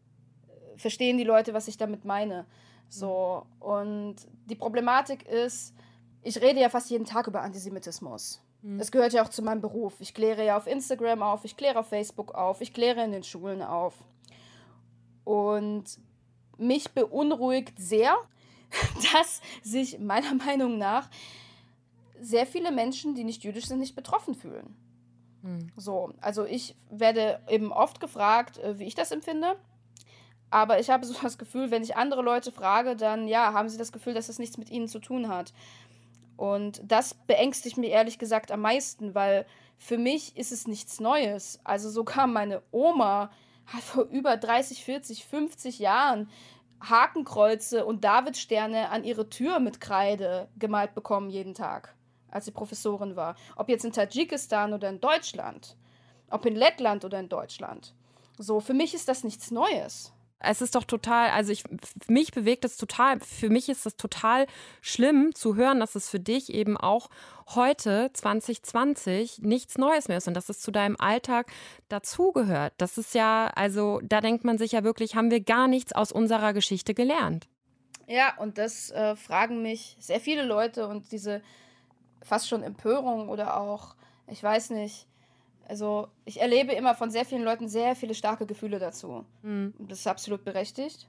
verstehen 0.77 1.17
die 1.17 1.23
Leute, 1.23 1.53
was 1.53 1.67
ich 1.67 1.77
damit 1.77 2.05
meine. 2.05 2.45
So, 2.89 3.45
und 3.59 4.15
die 4.45 4.55
Problematik 4.55 5.27
ist, 5.27 5.73
ich 6.23 6.41
rede 6.41 6.59
ja 6.59 6.69
fast 6.69 6.89
jeden 6.89 7.05
Tag 7.05 7.27
über 7.27 7.41
Antisemitismus. 7.41 8.41
Mhm. 8.61 8.77
Das 8.77 8.91
gehört 8.91 9.13
ja 9.13 9.23
auch 9.23 9.29
zu 9.29 9.41
meinem 9.41 9.61
Beruf. 9.61 9.95
Ich 9.99 10.13
kläre 10.13 10.45
ja 10.45 10.57
auf 10.57 10.67
Instagram 10.67 11.23
auf, 11.23 11.45
ich 11.45 11.57
kläre 11.57 11.79
auf 11.79 11.87
Facebook 11.87 12.33
auf, 12.33 12.61
ich 12.61 12.73
kläre 12.73 13.03
in 13.03 13.11
den 13.11 13.23
Schulen 13.23 13.61
auf. 13.61 13.95
Und 15.23 15.85
mich 16.57 16.91
beunruhigt 16.91 17.79
sehr, 17.79 18.15
dass 19.13 19.41
sich 19.63 19.99
meiner 19.99 20.33
Meinung 20.35 20.77
nach 20.77 21.09
sehr 22.19 22.45
viele 22.45 22.71
Menschen, 22.71 23.15
die 23.15 23.23
nicht 23.23 23.43
jüdisch 23.43 23.65
sind, 23.65 23.79
nicht 23.79 23.95
betroffen 23.95 24.35
fühlen. 24.35 24.75
Mhm. 25.41 25.71
So, 25.75 26.13
also 26.21 26.45
ich 26.45 26.75
werde 26.89 27.41
eben 27.49 27.71
oft 27.71 27.99
gefragt, 27.99 28.59
äh, 28.59 28.77
wie 28.77 28.85
ich 28.85 28.95
das 28.95 29.11
empfinde. 29.11 29.55
Aber 30.51 30.79
ich 30.79 30.89
habe 30.89 31.05
so 31.05 31.15
das 31.21 31.37
Gefühl, 31.37 31.71
wenn 31.71 31.81
ich 31.81 31.95
andere 31.95 32.21
Leute 32.21 32.51
frage, 32.51 32.95
dann 32.95 33.27
ja, 33.27 33.53
haben 33.53 33.69
sie 33.69 33.77
das 33.77 33.91
Gefühl, 33.91 34.13
dass 34.13 34.27
das 34.27 34.37
nichts 34.37 34.57
mit 34.57 34.69
ihnen 34.69 34.87
zu 34.87 34.99
tun 34.99 35.29
hat. 35.29 35.53
Und 36.37 36.81
das 36.83 37.13
beängstigt 37.13 37.77
mich 37.77 37.91
ehrlich 37.91 38.19
gesagt 38.19 38.51
am 38.51 38.61
meisten, 38.61 39.13
weil 39.13 39.45
für 39.77 39.97
mich 39.97 40.37
ist 40.37 40.51
es 40.51 40.67
nichts 40.67 40.99
Neues. 40.99 41.59
Also 41.63 41.89
sogar 41.89 42.27
meine 42.27 42.61
Oma 42.71 43.31
hat 43.65 43.81
vor 43.81 44.03
über 44.03 44.37
30, 44.37 44.83
40, 44.83 45.25
50 45.25 45.79
Jahren 45.79 46.29
Hakenkreuze 46.81 47.85
und 47.85 48.03
Davidsterne 48.03 48.89
an 48.89 49.03
ihre 49.03 49.29
Tür 49.29 49.59
mit 49.59 49.81
Kreide 49.81 50.47
gemalt 50.57 50.95
bekommen 50.95 51.29
jeden 51.29 51.53
Tag, 51.53 51.95
als 52.29 52.45
sie 52.45 52.51
Professorin 52.51 53.15
war. 53.15 53.35
Ob 53.55 53.69
jetzt 53.69 53.85
in 53.85 53.91
Tadschikistan 53.91 54.73
oder 54.73 54.89
in 54.89 54.99
Deutschland, 54.99 55.75
ob 56.29 56.45
in 56.45 56.55
Lettland 56.55 57.05
oder 57.05 57.19
in 57.19 57.29
Deutschland. 57.29 57.93
So, 58.37 58.59
für 58.59 58.73
mich 58.73 58.93
ist 58.95 59.07
das 59.07 59.23
nichts 59.23 59.51
Neues 59.51 60.11
es 60.43 60.61
ist 60.61 60.75
doch 60.75 60.83
total, 60.83 61.29
also 61.31 61.51
ich, 61.51 61.63
mich 62.07 62.31
bewegt 62.31 62.65
es 62.65 62.77
total, 62.77 63.19
für 63.19 63.49
mich 63.49 63.69
ist 63.69 63.85
es 63.85 63.95
total 63.95 64.47
schlimm 64.81 65.33
zu 65.35 65.55
hören, 65.55 65.79
dass 65.79 65.95
es 65.95 66.09
für 66.09 66.19
dich 66.19 66.53
eben 66.53 66.77
auch 66.77 67.09
heute, 67.55 68.09
2020, 68.13 69.39
nichts 69.39 69.77
Neues 69.77 70.07
mehr 70.07 70.17
ist 70.17 70.27
und 70.27 70.33
dass 70.33 70.49
es 70.49 70.59
zu 70.59 70.71
deinem 70.71 70.95
Alltag 70.97 71.51
dazugehört. 71.89 72.73
Das 72.77 72.97
ist 72.97 73.13
ja, 73.13 73.47
also 73.55 73.99
da 74.03 74.21
denkt 74.21 74.43
man 74.43 74.57
sich 74.57 74.71
ja 74.71 74.83
wirklich, 74.83 75.15
haben 75.15 75.31
wir 75.31 75.41
gar 75.41 75.67
nichts 75.67 75.93
aus 75.93 76.11
unserer 76.11 76.53
Geschichte 76.53 76.93
gelernt. 76.93 77.47
Ja, 78.07 78.37
und 78.37 78.57
das 78.57 78.91
äh, 78.91 79.15
fragen 79.15 79.61
mich 79.61 79.95
sehr 79.99 80.19
viele 80.19 80.43
Leute 80.43 80.87
und 80.87 81.11
diese 81.11 81.41
fast 82.21 82.47
schon 82.47 82.63
Empörung 82.63 83.29
oder 83.29 83.59
auch, 83.59 83.95
ich 84.27 84.41
weiß 84.41 84.71
nicht, 84.71 85.07
also 85.71 86.09
ich 86.25 86.41
erlebe 86.41 86.73
immer 86.73 86.95
von 86.95 87.11
sehr 87.11 87.23
vielen 87.23 87.45
Leuten 87.45 87.69
sehr 87.69 87.95
viele 87.95 88.13
starke 88.13 88.45
Gefühle 88.45 88.77
dazu. 88.77 89.23
Mhm. 89.41 89.73
Das 89.79 89.99
ist 89.99 90.07
absolut 90.07 90.43
berechtigt. 90.43 91.07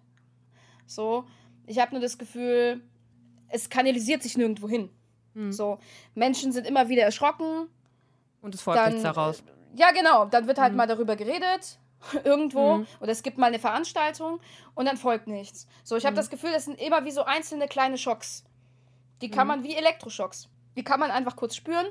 So, 0.87 1.25
ich 1.67 1.81
habe 1.81 1.91
nur 1.91 2.01
das 2.01 2.17
Gefühl, 2.17 2.81
es 3.49 3.69
kanalisiert 3.71 4.23
sich 4.23 4.37
nirgendwo 4.37 4.69
hin. 4.69 4.89
Mhm. 5.35 5.51
So, 5.51 5.81
Menschen 6.15 6.53
sind 6.53 6.65
immer 6.65 6.89
wieder 6.89 7.03
erschrocken. 7.03 7.67
Und 8.41 8.55
es 8.55 8.63
folgt 8.63 8.79
dann, 8.79 8.91
nichts 8.91 9.03
daraus. 9.03 9.41
Äh, 9.41 9.81
ja, 9.81 9.91
genau. 9.91 10.27
Dann 10.27 10.47
wird 10.47 10.61
halt 10.61 10.75
mhm. 10.75 10.77
mal 10.77 10.87
darüber 10.87 11.17
geredet 11.17 11.81
irgendwo 12.23 12.77
mhm. 12.77 12.87
oder 13.01 13.11
es 13.11 13.25
gibt 13.25 13.39
mal 13.39 13.47
eine 13.47 13.59
Veranstaltung 13.59 14.39
und 14.77 14.87
dann 14.87 14.97
folgt 14.97 15.27
nichts. 15.27 15.67
So, 15.83 15.97
ich 15.97 16.05
habe 16.05 16.13
mhm. 16.13 16.19
das 16.19 16.31
Gefühl, 16.31 16.53
das 16.53 16.67
sind 16.67 16.81
immer 16.81 17.05
wie 17.05 17.11
so 17.11 17.25
einzelne 17.25 17.67
kleine 17.67 17.99
Schocks. 17.99 18.45
Die 19.23 19.29
kann 19.29 19.49
mhm. 19.49 19.55
man 19.55 19.65
wie 19.65 19.75
Elektroschocks. 19.75 20.49
Die 20.77 20.85
kann 20.85 21.01
man 21.01 21.11
einfach 21.11 21.35
kurz 21.35 21.57
spüren 21.57 21.87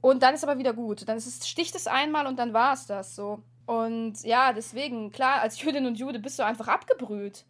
Und 0.00 0.22
dann 0.22 0.34
ist 0.34 0.44
aber 0.44 0.58
wieder 0.58 0.72
gut. 0.72 1.08
Dann 1.08 1.16
ist 1.16 1.26
es, 1.26 1.48
sticht 1.48 1.74
es 1.74 1.86
einmal 1.86 2.26
und 2.26 2.38
dann 2.38 2.52
war 2.52 2.74
es 2.74 2.86
das 2.86 3.16
so. 3.16 3.42
Und 3.66 4.22
ja, 4.22 4.52
deswegen, 4.52 5.10
klar, 5.10 5.40
als 5.40 5.60
Jüdin 5.60 5.86
und 5.86 5.98
Jude 5.98 6.18
bist 6.18 6.38
du 6.38 6.44
einfach 6.44 6.68
abgebrüht. 6.68 7.44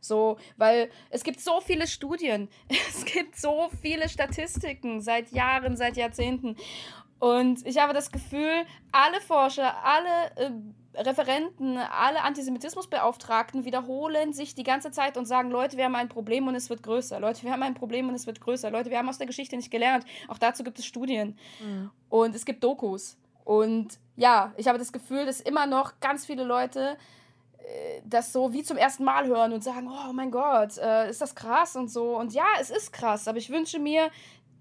So, 0.00 0.38
weil 0.56 0.90
es 1.10 1.22
gibt 1.22 1.40
so 1.40 1.60
viele 1.60 1.86
Studien, 1.86 2.48
es 2.88 3.04
gibt 3.04 3.36
so 3.36 3.70
viele 3.82 4.08
Statistiken 4.08 5.00
seit 5.00 5.30
Jahren, 5.30 5.76
seit 5.76 5.96
Jahrzehnten. 5.96 6.56
Und 7.18 7.66
ich 7.66 7.78
habe 7.78 7.92
das 7.92 8.10
Gefühl, 8.10 8.64
alle 8.92 9.20
Forscher, 9.20 9.84
alle 9.84 10.36
äh, 10.36 10.50
Referenten, 10.94 11.78
alle 11.78 12.22
Antisemitismusbeauftragten 12.22 13.64
wiederholen 13.64 14.32
sich 14.32 14.54
die 14.54 14.64
ganze 14.64 14.90
Zeit 14.90 15.16
und 15.16 15.26
sagen, 15.26 15.50
Leute, 15.50 15.76
wir 15.76 15.84
haben 15.84 15.94
ein 15.94 16.08
Problem 16.08 16.48
und 16.48 16.54
es 16.56 16.68
wird 16.68 16.82
größer. 16.82 17.20
Leute, 17.20 17.44
wir 17.44 17.52
haben 17.52 17.62
ein 17.62 17.74
Problem 17.74 18.08
und 18.08 18.14
es 18.14 18.26
wird 18.26 18.40
größer. 18.40 18.70
Leute, 18.70 18.90
wir 18.90 18.98
haben 18.98 19.08
aus 19.08 19.18
der 19.18 19.26
Geschichte 19.26 19.56
nicht 19.56 19.70
gelernt. 19.70 20.04
Auch 20.28 20.38
dazu 20.38 20.64
gibt 20.64 20.78
es 20.78 20.86
Studien. 20.86 21.38
Mhm. 21.64 21.90
Und 22.08 22.34
es 22.34 22.44
gibt 22.44 22.64
Dokus. 22.64 23.16
Und 23.44 23.98
ja, 24.16 24.52
ich 24.56 24.68
habe 24.68 24.78
das 24.78 24.92
Gefühl, 24.92 25.26
dass 25.26 25.40
immer 25.40 25.66
noch 25.66 26.00
ganz 26.00 26.26
viele 26.26 26.44
Leute 26.44 26.96
äh, 27.58 28.02
das 28.04 28.32
so 28.32 28.52
wie 28.52 28.62
zum 28.62 28.76
ersten 28.76 29.04
Mal 29.04 29.26
hören 29.26 29.52
und 29.52 29.62
sagen, 29.62 29.88
oh 29.88 30.12
mein 30.12 30.30
Gott, 30.30 30.76
äh, 30.78 31.08
ist 31.08 31.20
das 31.20 31.34
krass 31.34 31.76
und 31.76 31.88
so. 31.88 32.16
Und 32.16 32.32
ja, 32.32 32.46
es 32.60 32.70
ist 32.70 32.92
krass, 32.92 33.28
aber 33.28 33.38
ich 33.38 33.50
wünsche 33.50 33.78
mir, 33.78 34.10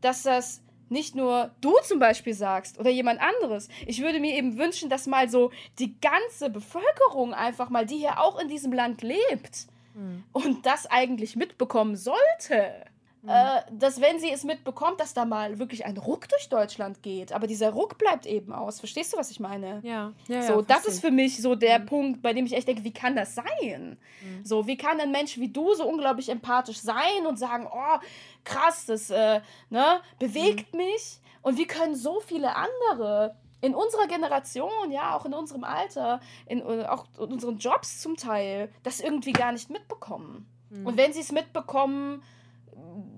dass 0.01 0.23
das 0.23 0.61
nicht 0.89 1.15
nur 1.15 1.52
du 1.62 1.75
zum 1.84 1.99
Beispiel 1.99 2.34
sagst 2.34 2.80
oder 2.80 2.89
jemand 2.89 3.21
anderes. 3.21 3.69
Ich 3.86 4.02
würde 4.02 4.19
mir 4.19 4.36
eben 4.36 4.58
wünschen, 4.58 4.89
dass 4.89 5.08
mal 5.08 5.30
so 5.30 5.52
die 5.78 5.99
ganze 5.99 6.49
Bevölkerung 6.49 7.34
einfach 7.34 7.69
mal, 7.69 7.86
die 7.86 7.97
hier 7.97 8.19
auch 8.19 8.39
in 8.39 8.47
diesem 8.47 8.73
Land 8.73 9.02
lebt 9.02 9.67
mhm. 9.93 10.23
und 10.34 10.65
das 10.65 10.86
eigentlich 10.86 11.36
mitbekommen 11.36 11.95
sollte. 11.95 12.86
Mhm. 13.21 13.29
Äh, 13.29 13.62
dass 13.71 13.99
wenn 13.99 14.19
sie 14.19 14.32
es 14.32 14.43
mitbekommt, 14.43 14.99
dass 14.99 15.13
da 15.13 15.25
mal 15.25 15.60
wirklich 15.60 15.86
ein 15.86 15.97
Ruck 15.97 16.29
durch 16.29 16.47
Deutschland 16.47 17.03
geht. 17.03 17.34
Aber 17.34 17.47
dieser 17.47 17.71
Ruck 17.71 17.97
bleibt 17.97 18.25
eben 18.25 18.53
aus. 18.53 18.79
Verstehst 18.79 19.12
du, 19.12 19.17
was 19.17 19.29
ich 19.29 19.39
meine? 19.39 19.82
Ja. 19.84 20.13
ja 20.27 20.43
so, 20.43 20.60
ja, 20.60 20.62
das 20.62 20.86
ist 20.86 21.01
für 21.01 21.12
mich 21.12 21.41
so 21.41 21.55
der 21.55 21.79
mhm. 21.79 21.86
Punkt, 21.86 22.21
bei 22.21 22.34
dem 22.34 22.45
ich 22.45 22.53
echt 22.53 22.67
denke, 22.67 22.84
wie 22.84 22.93
kann 22.93 23.15
das 23.15 23.36
sein? 23.36 23.97
Mhm. 24.21 24.45
So, 24.45 24.67
wie 24.67 24.77
kann 24.77 24.99
ein 25.01 25.12
Mensch 25.12 25.38
wie 25.38 25.49
du 25.49 25.73
so 25.73 25.86
unglaublich 25.86 26.29
empathisch 26.29 26.79
sein 26.79 27.25
und 27.27 27.38
sagen, 27.38 27.67
oh, 27.69 27.99
krass, 28.45 28.86
das 28.86 29.10
äh, 29.10 29.41
ne, 29.69 30.01
bewegt 30.17 30.73
mhm. 30.73 30.79
mich. 30.79 31.19
Und 31.41 31.58
wie 31.58 31.67
können 31.67 31.95
so 31.95 32.21
viele 32.21 32.55
andere 32.55 33.36
in 33.62 33.75
unserer 33.75 34.08
Generation, 34.08 34.91
ja, 34.91 35.17
auch 35.17 35.25
in 35.25 35.34
unserem 35.34 35.65
Alter, 35.65 36.21
in, 36.45 36.60
äh, 36.60 36.86
auch 36.86 37.05
in 37.17 37.34
unseren 37.34 37.58
Jobs 37.58 37.99
zum 37.99 38.15
Teil, 38.15 38.71
das 38.84 39.01
irgendwie 39.01 39.34
gar 39.34 39.51
nicht 39.51 39.69
mitbekommen. 39.69 40.47
Mhm. 40.69 40.88
Und 40.88 40.97
wenn 40.97 41.12
sie 41.12 41.19
es 41.19 41.34
mitbekommen, 41.34 42.23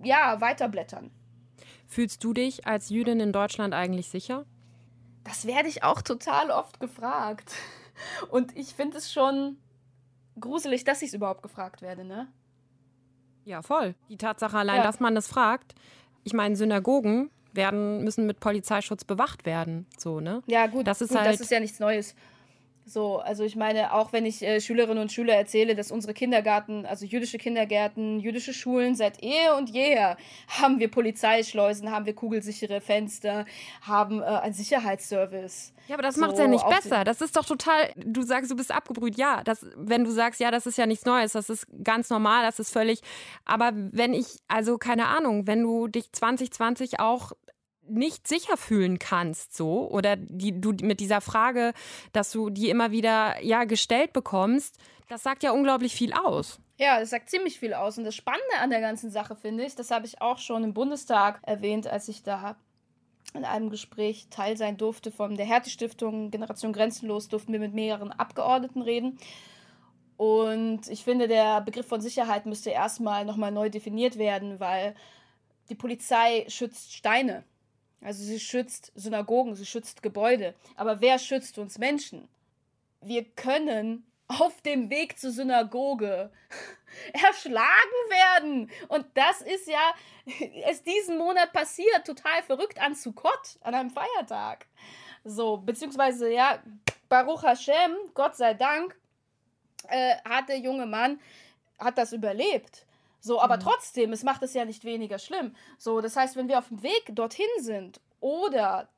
ja, 0.04 0.40
weiterblättern. 0.42 1.12
Fühlst 1.88 2.24
du 2.24 2.34
dich 2.34 2.66
als 2.66 2.90
Jüdin 2.90 3.20
in 3.20 3.34
Deutschland 3.34 3.74
eigentlich 3.74 4.10
sicher? 4.10 4.46
Das 5.24 5.46
werde 5.46 5.68
ich 5.70 5.84
auch 5.84 6.02
total 6.02 6.50
oft 6.50 6.80
gefragt. 6.80 7.54
Und 8.30 8.56
ich 8.58 8.74
finde 8.74 8.98
es 8.98 9.12
schon 9.12 9.58
gruselig, 10.40 10.84
dass 10.84 11.02
ich 11.02 11.10
es 11.10 11.14
überhaupt 11.14 11.44
gefragt 11.44 11.82
werde, 11.82 12.04
ne? 12.04 12.28
Ja, 13.46 13.62
voll. 13.62 13.96
Die 14.10 14.18
Tatsache 14.18 14.58
allein, 14.58 14.78
ja. 14.78 14.84
dass 14.84 15.00
man 15.00 15.16
das 15.16 15.28
fragt. 15.28 15.76
Ich 16.24 16.34
meine, 16.34 16.56
Synagogen 16.56 17.32
werden, 17.54 18.04
müssen 18.04 18.26
mit 18.26 18.40
Polizeischutz 18.40 19.04
bewacht 19.04 19.46
werden. 19.46 19.88
So, 19.98 20.20
ne? 20.20 20.44
Ja, 20.46 20.68
gut, 20.68 20.88
das 20.88 21.02
ist, 21.02 21.10
gut, 21.10 21.20
halt 21.20 21.34
das 21.34 21.42
ist 21.42 21.52
ja 21.52 21.60
nichts 21.60 21.80
Neues. 21.80 22.16
So, 22.92 23.20
also 23.20 23.46
ich 23.46 23.56
meine, 23.56 23.94
auch 23.94 24.12
wenn 24.12 24.26
ich 24.26 24.42
äh, 24.42 24.60
Schülerinnen 24.60 25.02
und 25.02 25.14
Schüler 25.14 25.36
erzähle, 25.36 25.76
dass 25.76 25.92
unsere 25.92 26.14
Kindergarten, 26.14 26.86
also 26.86 27.06
jüdische 27.06 27.38
Kindergärten, 27.38 28.20
jüdische 28.20 28.54
Schulen 28.54 28.96
seit 28.96 29.24
eh 29.24 29.50
und 29.58 29.70
jeher 29.70 30.18
haben 30.50 30.80
wir 30.80 30.92
Polizeischleusen, 30.92 31.90
haben 31.90 32.06
wir 32.06 32.14
kugelsichere 32.14 32.82
Fenster, 32.82 33.46
haben 33.82 34.22
äh, 34.22 34.26
einen 34.26 34.54
Sicherheitsservice. 34.54 35.74
Ja, 35.88 35.96
aber 35.96 36.04
das 36.04 36.16
so, 36.16 36.22
macht 36.22 36.34
es 36.34 36.40
ja 36.40 36.48
nicht 36.48 36.68
besser. 36.68 37.06
Das 37.06 37.22
ist 37.22 37.38
doch 37.38 37.46
total, 37.46 37.92
du 37.96 38.24
sagst, 38.24 38.52
du 38.52 38.58
bist 38.58 38.72
abgebrüht. 38.72 39.16
Ja, 39.18 39.42
das, 39.44 39.66
wenn 39.78 40.04
du 40.04 40.12
sagst, 40.12 40.42
ja, 40.42 40.52
das 40.52 40.66
ist 40.66 40.78
ja 40.78 40.86
nichts 40.86 41.06
Neues, 41.06 41.32
das 41.32 41.50
ist 41.50 41.68
ganz 41.84 42.10
normal, 42.10 42.44
das 42.46 42.60
ist 42.60 42.74
völlig. 42.74 43.02
Aber 43.46 43.72
wenn 43.74 44.14
ich, 44.14 44.40
also 44.50 44.78
keine 44.78 45.08
Ahnung, 45.08 45.48
wenn 45.48 45.62
du 45.62 45.88
dich 45.88 46.12
2020 46.12 47.00
auch 47.00 47.32
nicht 47.88 48.28
sicher 48.28 48.58
fühlen 48.58 49.00
kannst, 49.00 49.56
so 49.56 49.89
oder 49.89 50.15
die 50.15 50.60
du 50.60 50.74
mit 50.82 51.00
dieser 51.00 51.22
Frage, 51.22 51.74
dass 52.13 52.32
du 52.32 52.50
die 52.50 52.70
immer 52.70 52.91
wieder 52.91 53.41
ja 53.44 53.63
gestellt 53.65 54.13
bekommst, 54.13 54.78
das 55.10 55.24
sagt 55.24 55.44
ja 55.44 55.52
unglaublich 55.52 55.94
viel 55.94 56.13
aus. 56.13 56.60
Ja, 56.78 57.00
das 57.00 57.10
sagt 57.10 57.30
ziemlich 57.30 57.60
viel 57.60 57.74
aus 57.74 57.98
und 57.98 58.06
das 58.06 58.15
Spannende 58.15 58.58
an 58.60 58.70
der 58.70 58.82
ganzen 58.82 59.12
Sache 59.12 59.36
finde 59.36 59.65
ich, 59.65 59.76
das 59.76 59.91
habe 59.91 60.06
ich 60.06 60.22
auch 60.22 60.38
schon 60.38 60.63
im 60.63 60.74
Bundestag 60.74 61.39
erwähnt, 61.44 61.88
als 61.88 62.08
ich 62.08 62.24
da 62.24 62.56
in 63.34 63.46
einem 63.46 63.70
Gespräch 63.70 64.28
teil 64.30 64.58
sein 64.58 64.78
durfte 64.78 65.12
von 65.12 65.36
der 65.36 65.46
Härte-Stiftung 65.46 66.32
Generation 66.32 66.74
Grenzenlos, 66.74 67.30
durften 67.30 67.54
wir 67.54 67.60
mit 67.60 67.74
mehreren 67.74 68.12
Abgeordneten 68.12 68.82
reden. 68.82 69.17
Und 70.17 70.88
ich 70.89 71.04
finde, 71.04 71.28
der 71.28 71.62
Begriff 71.62 71.88
von 71.88 72.02
Sicherheit 72.02 72.46
müsste 72.46 72.70
erstmal 72.70 73.26
nochmal 73.26 73.52
neu 73.52 73.70
definiert 73.70 74.17
werden, 74.17 74.60
weil 74.60 74.96
die 75.70 75.76
Polizei 75.76 76.46
schützt 76.48 76.94
Steine. 76.94 77.44
Also 78.02 78.24
sie 78.24 78.40
schützt 78.40 78.92
Synagogen, 78.96 79.56
sie 79.56 79.66
schützt 79.66 80.02
Gebäude. 80.02 80.56
Aber 80.76 81.02
wer 81.02 81.20
schützt 81.20 81.58
uns 81.58 81.78
Menschen? 81.78 82.28
Wir 83.02 83.24
können 83.24 84.06
auf 84.28 84.62
dem 84.62 84.90
Weg 84.90 85.20
zur 85.20 85.32
Synagoge 85.32 86.32
erschlagen 87.14 87.62
werden. 88.10 88.72
Und 88.88 89.06
das 89.14 89.42
ist 89.42 89.68
ja 89.68 89.94
es 90.66 90.84
diesen 90.84 91.18
Monat 91.18 91.54
passiert, 91.54 92.06
total 92.06 92.42
verrückt 92.44 92.82
an 92.82 92.96
Sukkot, 92.96 93.60
an 93.62 93.76
einem 93.76 93.90
Feiertag. 93.90 94.66
So, 95.24 95.58
beziehungsweise, 95.58 96.32
ja, 96.32 96.60
Baruch 97.10 97.44
Hashem, 97.44 97.96
Gott 98.14 98.36
sei 98.36 98.54
Dank, 98.54 98.98
äh, 99.88 100.16
hat 100.24 100.50
der 100.50 100.60
junge 100.60 100.86
Mann, 100.86 101.20
hat 101.78 101.98
das 101.98 102.14
überlebt. 102.14 102.86
So, 103.22 103.40
aber 103.40 103.58
mhm. 103.58 103.62
trotzdem, 103.62 104.12
es 104.12 104.24
macht 104.24 104.44
es 104.44 104.54
ja 104.54 104.66
nicht 104.66 104.84
weniger 104.84 105.20
schlimm. 105.20 105.56
So, 105.78 106.02
das 106.02 106.18
heißt, 106.18 106.36
wenn 106.36 106.48
wir 106.48 106.58
auf 106.58 106.68
dem 106.68 106.84
Weg 106.84 107.04
dorthin 107.12 107.46
sind 107.60 108.02
oder 108.20 108.90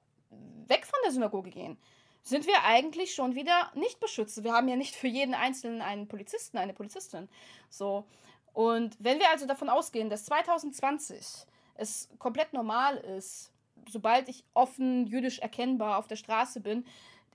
weg 0.67 0.85
von 0.85 0.99
der 1.03 1.11
Synagoge 1.11 1.51
gehen, 1.51 1.77
sind 2.23 2.47
wir 2.47 2.63
eigentlich 2.63 3.13
schon 3.13 3.35
wieder 3.35 3.69
nicht 3.75 3.99
beschützt. 3.99 4.43
Wir 4.43 4.53
haben 4.53 4.69
ja 4.69 4.77
nicht 4.77 4.95
für 4.95 5.07
jeden 5.07 5.33
Einzelnen 5.33 5.81
einen 5.81 6.07
Polizisten, 6.07 6.57
eine 6.57 6.73
Polizistin. 6.73 7.27
So. 7.69 8.05
Und 8.53 8.95
wenn 8.99 9.19
wir 9.19 9.29
also 9.29 9.45
davon 9.45 9.69
ausgehen, 9.69 10.09
dass 10.09 10.25
2020 10.25 11.45
es 11.75 12.07
komplett 12.19 12.53
normal 12.53 12.97
ist, 12.97 13.51
sobald 13.89 14.29
ich 14.29 14.45
offen 14.53 15.05
jüdisch 15.05 15.39
erkennbar 15.39 15.97
auf 15.97 16.07
der 16.07 16.15
Straße 16.15 16.61
bin, 16.61 16.85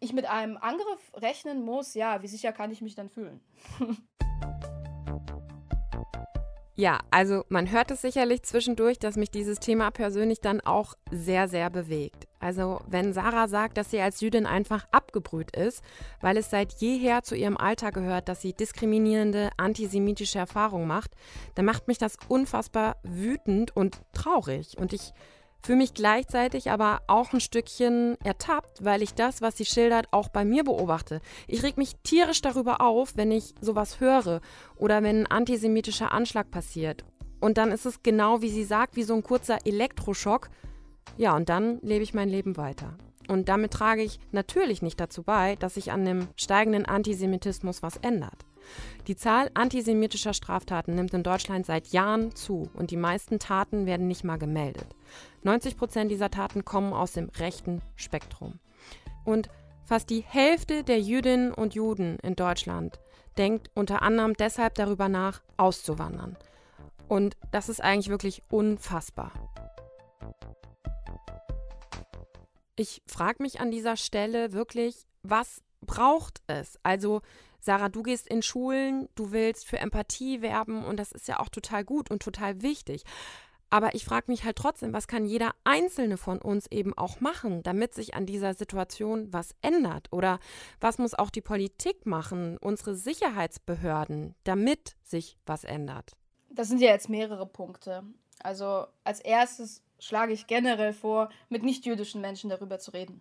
ich 0.01 0.15
mit 0.15 0.25
einem 0.25 0.57
Angriff 0.57 1.13
rechnen 1.15 1.63
muss, 1.65 1.93
ja, 1.95 2.23
wie 2.23 2.29
sicher 2.29 2.53
kann 2.53 2.71
ich 2.71 2.81
mich 2.81 2.95
dann 2.95 3.11
fühlen? 3.11 3.41
Ja, 6.81 7.01
also 7.11 7.45
man 7.49 7.73
hört 7.73 7.91
es 7.91 8.03
sicherlich 8.03 8.45
zwischendurch, 8.45 9.01
dass 9.01 9.17
mich 9.17 9.33
dieses 9.33 9.59
Thema 9.59 9.91
persönlich 9.91 10.41
dann 10.41 10.61
auch 10.61 10.95
sehr, 11.11 11.49
sehr 11.49 11.71
bewegt. 11.71 12.29
Also 12.39 12.81
wenn 12.87 13.13
Sarah 13.13 13.49
sagt, 13.49 13.77
dass 13.77 13.91
sie 13.91 14.01
als 14.01 14.21
Jüdin 14.21 14.47
einfach 14.47 14.87
abgebrüht 14.93 15.57
ist, 15.57 15.83
weil 16.21 16.37
es 16.37 16.51
seit 16.51 16.75
jeher 16.75 17.25
zu 17.25 17.35
ihrem 17.35 17.57
Alltag 17.57 17.95
gehört, 17.95 18.29
dass 18.29 18.43
sie 18.43 18.53
diskriminierende 18.53 19.51
antisemitische 19.57 20.39
Erfahrungen 20.39 20.87
macht, 20.87 21.17
dann 21.57 21.65
macht 21.65 21.89
mich 21.89 21.99
das 21.99 22.17
unfassbar 22.29 22.99
wütend 23.03 23.75
und 23.77 24.01
traurig. 24.13 24.79
Und 24.79 24.93
ich 24.93 25.13
fühle 25.61 25.79
mich 25.79 25.95
gleichzeitig 25.95 26.71
aber 26.71 27.01
auch 27.07 27.33
ein 27.33 27.41
Stückchen 27.41 28.17
ertappt, 28.23 28.85
weil 28.85 29.03
ich 29.03 29.15
das, 29.15 29.43
was 29.43 29.57
sie 29.57 29.65
schildert, 29.65 30.07
auch 30.13 30.29
bei 30.29 30.45
mir 30.45 30.65
beobachte. 30.65 31.21
Ich 31.47 31.63
reg 31.63 31.77
mich 31.77 31.97
tierisch 32.03 32.41
darüber 32.41 32.81
auf, 32.81 33.17
wenn 33.17 33.31
ich 33.31 33.55
sowas 33.61 34.01
höre 34.01 34.41
oder 34.77 35.03
wenn 35.03 35.23
ein 35.23 35.27
antisemitischer 35.27 36.13
Anschlag 36.13 36.51
passiert. 36.51 37.05
Und 37.41 37.59
dann 37.59 37.71
ist 37.71 37.87
es 37.87 38.03
genau, 38.03 38.43
wie 38.43 38.51
sie 38.51 38.65
sagt, 38.65 38.97
wie 38.97 39.05
so 39.05 39.15
ein 39.15 39.23
kurzer 39.23 39.59
Elektroschock. 39.65 40.49
Ja, 41.17 41.37
und 41.37 41.49
dann 41.49 41.79
lebe 41.83 42.03
ich 42.03 42.15
mein 42.15 42.29
Leben 42.29 42.57
weiter. 42.57 42.97
Und 43.29 43.49
damit 43.49 43.73
trage 43.73 44.03
ich 44.03 44.19
natürlich 44.33 44.83
nicht 44.83 44.99
dazu 44.99 45.23
bei, 45.23 45.57
dass 45.57 45.75
sich 45.75 45.93
an 45.93 46.05
dem 46.05 46.29
steigenden 46.37 46.87
Antisemitismus 46.87 47.83
was 47.83 47.99
ändert. 47.99 48.47
Die 49.07 49.17
Zahl 49.17 49.51
antisemitischer 49.55 50.35
Straftaten 50.35 50.95
nimmt 50.95 51.15
in 51.15 51.23
Deutschland 51.23 51.67
seit 51.67 51.89
Jahren 51.89 52.35
zu 52.35 52.71
und 52.75 52.91
die 52.91 52.97
meisten 52.97 53.39
Taten 53.39 53.87
werden 53.87 54.09
nicht 54.09 54.25
mal 54.25 54.39
gemeldet. 54.39 54.87
90 55.43 55.77
Prozent 55.77 56.11
dieser 56.11 56.31
Taten 56.31 56.65
kommen 56.65 56.93
aus 56.93 57.13
dem 57.13 57.31
rechten 57.39 57.81
Spektrum. 57.97 58.59
Und 59.25 59.49
fast 59.85 60.11
die 60.11 60.25
Hälfte 60.27 60.85
der 60.85 61.01
Jüdinnen 61.01 61.53
und 61.53 61.75
Juden 61.75 62.19
in 62.23 62.37
Deutschland 62.37 62.99
denkt 63.39 63.71
unter 63.75 64.03
anderem 64.03 64.35
deshalb 64.35 64.75
darüber 64.75 65.09
nach, 65.09 65.41
auszuwandern. 65.57 66.37
Und 67.09 67.37
das 67.51 67.69
ist 67.69 67.83
eigentlich 67.83 68.11
wirklich 68.11 68.43
unfassbar. 68.51 69.33
Ich 72.77 73.03
frage 73.07 73.43
mich 73.43 73.61
an 73.61 73.71
dieser 73.71 73.97
Stelle 73.97 74.53
wirklich, 74.53 75.07
was 75.23 75.63
braucht 75.81 76.43
es? 76.47 76.79
Also 76.83 77.23
Sarah, 77.61 77.89
du 77.89 78.03
gehst 78.03 78.29
in 78.29 78.43
Schulen, 78.43 79.09
du 79.15 79.33
willst 79.33 79.67
für 79.67 79.79
Empathie 79.79 80.43
werben 80.43 80.85
und 80.85 80.99
das 80.99 81.13
ist 81.13 81.29
ja 81.29 81.41
auch 81.41 81.49
total 81.49 81.85
gut 81.85 82.11
und 82.11 82.23
total 82.23 82.63
wichtig. 82.63 83.05
Aber 83.71 83.95
ich 83.95 84.05
frage 84.05 84.31
mich 84.31 84.45
halt 84.45 84.57
trotzdem, 84.57 84.95
was 84.95 85.09
kann 85.09 85.27
jeder 85.27 85.55
Einzelne 85.65 86.17
von 86.17 86.41
uns 86.41 86.67
eben 86.71 86.97
auch 86.97 87.21
machen, 87.21 87.63
damit 87.63 87.95
sich 87.95 88.15
an 88.15 88.25
dieser 88.25 88.55
Situation 88.55 89.31
was 89.33 89.55
ändert? 89.61 90.09
Oder 90.11 90.39
was 90.81 90.99
muss 90.99 91.15
auch 91.15 91.31
die 91.31 91.43
Politik 91.43 92.07
machen, 92.07 92.57
unsere 92.59 92.95
Sicherheitsbehörden, 92.95 94.35
damit 94.45 94.97
sich 95.05 95.37
was 95.45 95.65
ändert? 95.65 96.17
Das 96.49 96.69
sind 96.69 96.81
ja 96.81 96.89
jetzt 96.89 97.11
mehrere 97.11 97.47
Punkte. 97.47 98.05
Also 98.43 98.87
als 99.05 99.21
erstes 99.21 99.83
schlage 99.99 100.33
ich 100.33 100.47
generell 100.47 100.95
vor, 100.95 101.29
mit 101.51 101.63
nichtjüdischen 101.63 102.21
Menschen 102.23 102.49
darüber 102.49 102.79
zu 102.79 102.93
reden. 102.93 103.21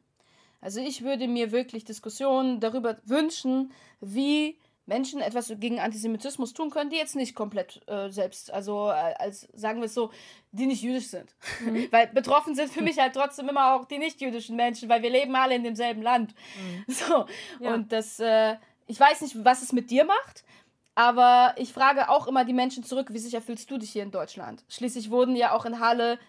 Also 0.67 0.81
ich 0.81 1.01
würde 1.01 1.29
mir 1.29 1.53
wirklich 1.53 1.85
Diskussionen 1.85 2.59
darüber 2.59 2.97
wünschen, 3.05 3.71
wie 4.01 4.59
Menschen 4.85 5.21
etwas 5.21 5.47
gegen 5.61 5.79
Antisemitismus 5.79 6.53
tun 6.53 6.71
können, 6.71 6.89
die 6.89 6.97
jetzt 6.97 7.15
nicht 7.15 7.35
komplett 7.35 7.79
äh, 7.87 8.09
selbst, 8.09 8.51
also 8.51 8.89
äh, 8.89 9.13
als 9.17 9.47
sagen 9.53 9.79
wir 9.79 9.85
es 9.85 9.93
so, 9.93 10.11
die 10.51 10.65
nicht 10.65 10.81
jüdisch 10.81 11.07
sind. 11.07 11.33
Mhm. 11.61 11.87
weil 11.91 12.07
betroffen 12.07 12.53
sind 12.53 12.69
für 12.69 12.81
mich 12.81 12.99
halt 12.99 13.13
trotzdem 13.13 13.47
immer 13.47 13.75
auch 13.75 13.85
die 13.85 13.97
nicht 13.97 14.19
jüdischen 14.19 14.57
Menschen, 14.57 14.89
weil 14.89 15.01
wir 15.01 15.09
leben 15.09 15.33
alle 15.37 15.55
in 15.55 15.63
demselben 15.63 16.01
Land. 16.01 16.35
Mhm. 16.61 16.83
So. 16.93 17.27
Ja. 17.61 17.73
Und 17.73 17.93
das, 17.93 18.19
äh, 18.19 18.57
ich 18.87 18.99
weiß 18.99 19.21
nicht, 19.21 19.45
was 19.45 19.61
es 19.61 19.71
mit 19.71 19.89
dir 19.89 20.03
macht. 20.03 20.43
Aber 20.95 21.55
ich 21.55 21.71
frage 21.71 22.09
auch 22.09 22.27
immer 22.27 22.43
die 22.43 22.51
Menschen 22.51 22.83
zurück, 22.83 23.13
wie 23.13 23.19
sicher 23.19 23.41
fühlst 23.41 23.71
du 23.71 23.77
dich 23.77 23.91
hier 23.91 24.03
in 24.03 24.11
Deutschland? 24.11 24.65
Schließlich 24.67 25.11
wurden 25.11 25.37
ja 25.37 25.55
auch 25.55 25.63
in 25.63 25.79
Halle 25.79 26.19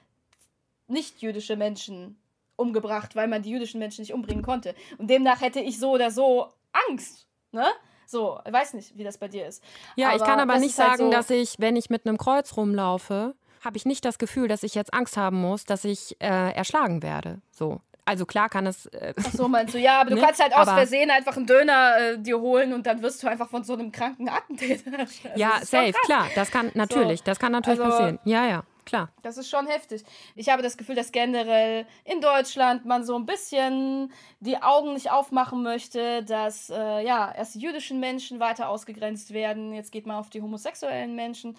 nicht 0.86 1.22
jüdische 1.22 1.56
Menschen 1.56 2.20
umgebracht, 2.58 3.16
weil 3.16 3.28
man 3.28 3.42
die 3.42 3.50
jüdischen 3.50 3.78
Menschen 3.78 4.02
nicht 4.02 4.12
umbringen 4.12 4.42
konnte. 4.42 4.74
Und 4.98 5.08
demnach 5.08 5.40
hätte 5.40 5.60
ich 5.60 5.78
so 5.78 5.92
oder 5.92 6.10
so 6.10 6.48
Angst. 6.88 7.26
Ne? 7.52 7.64
So, 8.06 8.40
ich 8.44 8.52
weiß 8.52 8.74
nicht, 8.74 8.96
wie 8.96 9.04
das 9.04 9.18
bei 9.18 9.28
dir 9.28 9.46
ist. 9.46 9.62
Ja, 9.96 10.08
aber 10.08 10.16
ich 10.16 10.24
kann 10.24 10.40
aber 10.40 10.58
nicht 10.58 10.78
halt 10.78 10.98
sagen, 10.98 11.12
halt 11.12 11.26
so 11.26 11.30
dass 11.30 11.30
ich, 11.30 11.56
wenn 11.58 11.76
ich 11.76 11.90
mit 11.90 12.06
einem 12.06 12.18
Kreuz 12.18 12.56
rumlaufe, 12.56 13.34
habe 13.64 13.76
ich 13.76 13.84
nicht 13.84 14.04
das 14.04 14.18
Gefühl, 14.18 14.48
dass 14.48 14.62
ich 14.62 14.74
jetzt 14.74 14.92
Angst 14.94 15.16
haben 15.16 15.40
muss, 15.40 15.64
dass 15.64 15.84
ich 15.84 16.16
äh, 16.20 16.52
erschlagen 16.52 17.02
werde. 17.02 17.40
So. 17.50 17.80
Also 18.04 18.24
klar 18.24 18.48
kann 18.48 18.66
es. 18.66 18.86
Äh, 18.86 19.12
Ach 19.18 19.32
so 19.32 19.48
meinst 19.48 19.74
du, 19.74 19.78
ja, 19.78 20.00
aber 20.00 20.10
du 20.10 20.16
ne? 20.16 20.22
kannst 20.22 20.42
halt 20.42 20.54
aus 20.54 20.66
aber 20.66 20.76
Versehen 20.78 21.10
einfach 21.10 21.36
einen 21.36 21.46
Döner 21.46 21.98
äh, 21.98 22.18
dir 22.18 22.40
holen 22.40 22.72
und 22.72 22.86
dann 22.86 23.02
wirst 23.02 23.22
du 23.22 23.28
einfach 23.28 23.50
von 23.50 23.64
so 23.64 23.74
einem 23.74 23.92
kranken 23.92 24.28
Attentäter. 24.28 24.90
Also 24.98 25.28
ja, 25.36 25.60
safe, 25.62 25.92
klar. 26.06 26.28
Das 26.34 26.50
kann 26.50 26.70
natürlich, 26.74 27.20
so. 27.20 27.24
das 27.26 27.38
kann 27.38 27.52
natürlich 27.52 27.80
also, 27.80 27.90
passieren. 27.90 28.18
Ja, 28.24 28.46
ja 28.46 28.64
klar. 28.88 29.12
Das 29.22 29.36
ist 29.36 29.48
schon 29.48 29.66
heftig. 29.66 30.02
Ich 30.34 30.48
habe 30.48 30.62
das 30.62 30.76
Gefühl, 30.76 30.94
dass 30.94 31.12
generell 31.12 31.86
in 32.04 32.20
Deutschland 32.20 32.84
man 32.84 33.04
so 33.04 33.14
ein 33.16 33.26
bisschen 33.26 34.12
die 34.40 34.60
Augen 34.60 34.94
nicht 34.94 35.10
aufmachen 35.10 35.62
möchte, 35.62 36.24
dass 36.24 36.70
äh, 36.70 37.04
ja 37.04 37.32
erst 37.32 37.54
die 37.54 37.60
jüdischen 37.60 38.00
Menschen 38.00 38.40
weiter 38.40 38.68
ausgegrenzt 38.68 39.32
werden. 39.32 39.72
Jetzt 39.72 39.92
geht 39.92 40.06
man 40.06 40.16
auf 40.16 40.30
die 40.30 40.42
homosexuellen 40.42 41.14
Menschen. 41.14 41.56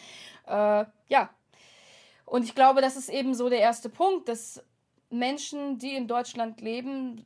Äh, 0.48 0.86
ja. 1.08 1.30
Und 2.26 2.44
ich 2.44 2.56
glaube, 2.56 2.82
das 2.82 2.96
ist 2.96 3.10
eben 3.10 3.34
so 3.34 3.50
der 3.50 3.60
erste 3.60 3.89
Punkt, 3.89 4.28
dass 4.28 4.63
Menschen, 5.10 5.78
die 5.80 5.96
in 5.96 6.08
Deutschland 6.08 6.62
leben, 6.62 7.26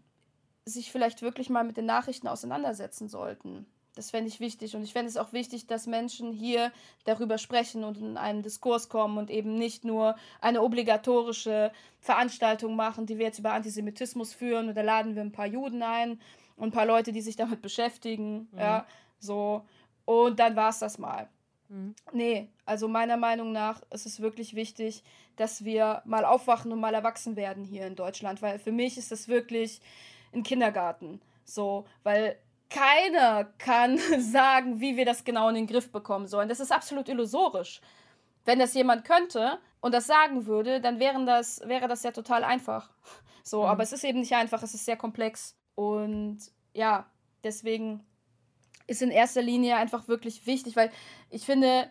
sich 0.65 0.91
vielleicht 0.91 1.21
wirklich 1.21 1.49
mal 1.49 1.63
mit 1.63 1.77
den 1.77 1.85
Nachrichten 1.85 2.27
auseinandersetzen 2.27 3.09
sollten. 3.09 3.65
Das 3.95 4.09
fände 4.09 4.27
ich 4.27 4.39
wichtig. 4.39 4.75
Und 4.75 4.83
ich 4.83 4.93
fände 4.93 5.09
es 5.09 5.17
auch 5.17 5.33
wichtig, 5.33 5.67
dass 5.67 5.85
Menschen 5.85 6.31
hier 6.31 6.71
darüber 7.05 7.37
sprechen 7.37 7.83
und 7.83 7.97
in 7.97 8.17
einen 8.17 8.41
Diskurs 8.41 8.89
kommen 8.89 9.17
und 9.17 9.29
eben 9.29 9.55
nicht 9.55 9.85
nur 9.85 10.15
eine 10.41 10.61
obligatorische 10.61 11.71
Veranstaltung 11.99 12.75
machen, 12.75 13.05
die 13.05 13.19
wir 13.19 13.27
jetzt 13.27 13.39
über 13.39 13.53
Antisemitismus 13.53 14.33
führen. 14.33 14.69
Und 14.69 14.75
da 14.75 14.81
laden 14.81 15.15
wir 15.15 15.21
ein 15.21 15.31
paar 15.31 15.45
Juden 15.45 15.83
ein 15.83 16.19
und 16.57 16.69
ein 16.69 16.71
paar 16.71 16.85
Leute, 16.85 17.11
die 17.11 17.21
sich 17.21 17.35
damit 17.35 17.61
beschäftigen. 17.61 18.47
Mhm. 18.51 18.59
Ja, 18.59 18.85
so. 19.19 19.63
Und 20.05 20.39
dann 20.39 20.55
war 20.55 20.69
es 20.69 20.79
das 20.79 20.97
mal. 20.97 21.29
Mhm. 21.69 21.93
Nee, 22.11 22.49
also 22.65 22.87
meiner 22.87 23.17
Meinung 23.17 23.51
nach 23.51 23.81
ist 23.91 24.05
es 24.05 24.19
wirklich 24.19 24.55
wichtig, 24.55 25.03
dass 25.35 25.63
wir 25.63 26.01
mal 26.05 26.25
aufwachen 26.25 26.71
und 26.71 26.79
mal 26.79 26.93
erwachsen 26.93 27.35
werden 27.35 27.63
hier 27.63 27.87
in 27.87 27.95
Deutschland, 27.95 28.41
weil 28.41 28.59
für 28.59 28.71
mich 28.71 28.97
ist 28.97 29.11
das 29.11 29.27
wirklich 29.27 29.81
ein 30.33 30.43
Kindergarten. 30.43 31.21
So, 31.45 31.85
weil 32.03 32.37
keiner 32.69 33.45
kann 33.57 33.97
sagen, 34.19 34.79
wie 34.79 34.97
wir 34.97 35.05
das 35.05 35.23
genau 35.23 35.49
in 35.49 35.55
den 35.55 35.67
Griff 35.67 35.91
bekommen 35.91 36.27
sollen. 36.27 36.49
Das 36.49 36.59
ist 36.59 36.71
absolut 36.71 37.09
illusorisch. 37.09 37.81
Wenn 38.45 38.59
das 38.59 38.73
jemand 38.73 39.05
könnte 39.05 39.59
und 39.79 39.93
das 39.93 40.07
sagen 40.07 40.45
würde, 40.45 40.81
dann 40.81 40.99
wären 40.99 41.25
das, 41.25 41.61
wäre 41.65 41.87
das 41.87 42.03
ja 42.03 42.11
total 42.11 42.43
einfach. 42.43 42.89
So, 43.43 43.63
mhm. 43.63 43.67
aber 43.67 43.83
es 43.83 43.93
ist 43.93 44.03
eben 44.03 44.19
nicht 44.19 44.33
einfach, 44.33 44.63
es 44.63 44.73
ist 44.73 44.85
sehr 44.85 44.97
komplex. 44.97 45.57
Und 45.75 46.39
ja, 46.73 47.05
deswegen 47.43 48.05
ist 48.87 49.01
in 49.01 49.11
erster 49.11 49.41
Linie 49.41 49.77
einfach 49.77 50.07
wirklich 50.07 50.45
wichtig, 50.45 50.75
weil 50.75 50.91
ich 51.29 51.45
finde, 51.45 51.89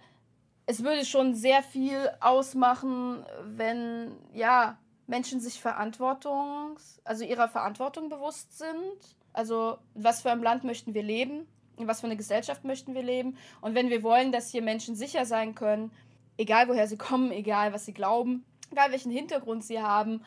es 0.66 0.84
würde 0.84 1.04
schon 1.04 1.34
sehr 1.34 1.62
viel 1.62 2.10
ausmachen, 2.20 3.24
wenn 3.44 4.16
ja 4.32 4.78
Menschen 5.06 5.40
sich 5.40 5.60
Verantwortungs, 5.60 7.00
also 7.04 7.24
ihrer 7.24 7.48
Verantwortung 7.48 8.08
bewusst 8.08 8.56
sind 8.58 9.16
also, 9.32 9.78
was 9.94 10.22
für 10.22 10.30
ein 10.30 10.42
Land 10.42 10.64
möchten 10.64 10.94
wir 10.94 11.02
leben? 11.02 11.46
In 11.78 11.88
was 11.88 12.00
für 12.00 12.06
eine 12.06 12.16
Gesellschaft 12.16 12.64
möchten 12.64 12.94
wir 12.94 13.02
leben? 13.02 13.36
Und 13.60 13.74
wenn 13.74 13.90
wir 13.90 14.02
wollen, 14.02 14.30
dass 14.30 14.50
hier 14.50 14.62
Menschen 14.62 14.94
sicher 14.94 15.24
sein 15.24 15.54
können, 15.54 15.90
egal 16.36 16.68
woher 16.68 16.86
sie 16.86 16.98
kommen, 16.98 17.32
egal 17.32 17.72
was 17.72 17.86
sie 17.86 17.94
glauben, 17.94 18.44
egal 18.70 18.92
welchen 18.92 19.10
Hintergrund 19.10 19.64
sie 19.64 19.80
haben, 19.80 20.22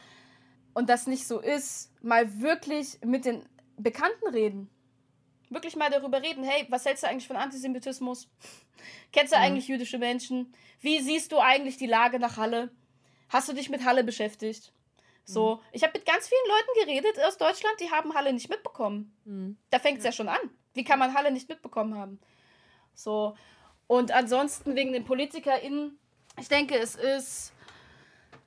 und 0.76 0.90
das 0.90 1.08
nicht 1.08 1.26
so 1.26 1.40
ist, 1.40 1.90
mal 2.04 2.42
wirklich 2.42 3.00
mit 3.04 3.26
den 3.26 3.44
Bekannten 3.78 4.28
reden. 4.28 4.70
Wirklich 5.50 5.78
mal 5.78 5.90
darüber 5.90 6.22
reden, 6.22 6.44
hey, 6.44 6.66
was 6.70 6.86
hältst 6.86 7.04
du 7.04 7.08
eigentlich 7.08 7.28
von 7.28 7.38
Antisemitismus? 7.38 8.28
Kennst 9.14 9.32
du 9.32 9.38
mhm. 9.38 9.44
eigentlich 9.44 9.68
jüdische 9.70 9.98
Menschen? 9.98 10.54
Wie 10.82 11.00
siehst 11.00 11.32
du 11.32 11.40
eigentlich 11.40 11.78
die 11.78 11.88
Lage 11.88 12.20
nach 12.20 12.36
Halle? 12.36 12.72
Hast 13.30 13.48
du 13.48 13.54
dich 13.54 13.70
mit 13.70 13.86
Halle 13.86 14.04
beschäftigt? 14.04 14.74
So, 15.26 15.56
mhm. 15.56 15.62
ich 15.72 15.84
habe 15.84 15.94
mit 15.98 16.06
ganz 16.06 16.28
vielen 16.28 16.48
Leuten 16.48 16.86
geredet 16.86 17.24
aus 17.26 17.38
Deutschland, 17.38 17.76
die 17.80 17.90
haben 17.90 18.14
Halle 18.14 18.32
nicht 18.32 18.50
mitbekommen. 18.50 19.18
Mhm. 19.26 19.58
Da 19.72 19.80
fängt 19.80 19.98
es 19.98 20.04
ja. 20.04 20.10
ja 20.10 20.16
schon 20.16 20.30
an. 20.30 20.40
Wie 20.74 20.84
kann 20.84 21.00
man 21.00 21.16
Halle 21.16 21.32
nicht 21.32 21.50
mitbekommen 21.50 21.98
haben? 21.98 22.20
So, 22.94 23.36
und 23.88 24.12
ansonsten 24.12 24.76
wegen 24.76 24.94
den 24.94 25.04
PolitikerInnen, 25.04 25.98
ich 26.40 26.48
denke, 26.48 26.78
es 26.78 26.96
ist, 26.96 27.54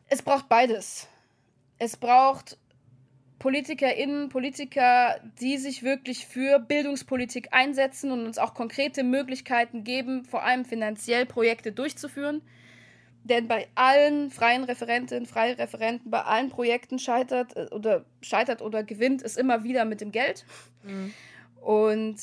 es 0.08 0.22
braucht 0.22 0.48
beides. 0.48 1.08
Es 1.78 1.96
braucht 1.96 2.58
PolitikerInnen, 3.38 4.28
Politiker, 4.30 5.20
die 5.40 5.58
sich 5.58 5.82
wirklich 5.82 6.26
für 6.26 6.58
Bildungspolitik 6.58 7.52
einsetzen 7.52 8.10
und 8.10 8.26
uns 8.26 8.38
auch 8.38 8.54
konkrete 8.54 9.04
Möglichkeiten 9.04 9.84
geben, 9.84 10.24
vor 10.24 10.42
allem 10.42 10.64
finanziell 10.64 11.24
Projekte 11.24 11.72
durchzuführen. 11.72 12.42
Denn 13.28 13.46
bei 13.46 13.68
allen 13.74 14.30
freien 14.30 14.64
Referentinnen, 14.64 15.26
freien 15.26 15.56
Referenten, 15.56 16.10
bei 16.10 16.22
allen 16.22 16.48
Projekten 16.48 16.98
scheitert 16.98 17.56
äh, 17.56 17.66
oder 17.74 18.04
scheitert 18.22 18.62
oder 18.62 18.82
gewinnt 18.82 19.22
es 19.22 19.36
immer 19.36 19.64
wieder 19.64 19.84
mit 19.84 20.00
dem 20.00 20.12
Geld. 20.12 20.44
Mhm. 20.82 21.12
Und 21.60 22.16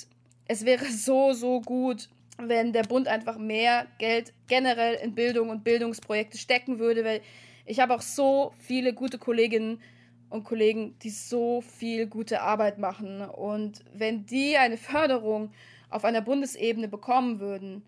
es 0.47 0.65
wäre 0.65 0.85
so, 0.91 1.33
so 1.33 1.61
gut, 1.61 2.09
wenn 2.37 2.73
der 2.73 2.83
Bund 2.83 3.07
einfach 3.07 3.37
mehr 3.37 3.85
Geld 3.99 4.33
generell 4.47 4.95
in 4.95 5.15
Bildung 5.15 5.49
und 5.49 5.63
Bildungsprojekte 5.63 6.37
stecken 6.37 6.79
würde, 6.79 7.05
weil 7.05 7.21
ich 7.65 7.79
habe 7.79 7.93
auch 7.93 8.01
so 8.01 8.53
viele 8.59 8.93
gute 8.93 9.17
Kolleginnen 9.17 9.81
und 10.29 10.43
Kollegen, 10.43 10.97
die 10.99 11.09
so 11.09 11.61
viel 11.61 12.07
gute 12.07 12.41
Arbeit 12.41 12.77
machen. 12.77 13.21
Und 13.21 13.83
wenn 13.93 14.25
die 14.25 14.57
eine 14.57 14.77
Förderung 14.77 15.51
auf 15.89 16.03
einer 16.03 16.21
Bundesebene 16.21 16.87
bekommen 16.87 17.39
würden, 17.39 17.83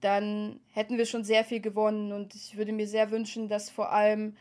dann 0.00 0.60
hätten 0.72 0.98
wir 0.98 1.06
schon 1.06 1.24
sehr 1.24 1.44
viel 1.44 1.60
gewonnen. 1.60 2.12
Und 2.12 2.34
ich 2.34 2.56
würde 2.56 2.72
mir 2.72 2.86
sehr 2.86 3.10
wünschen, 3.10 3.48
dass 3.48 3.70
vor 3.70 3.92
allem 3.92 4.36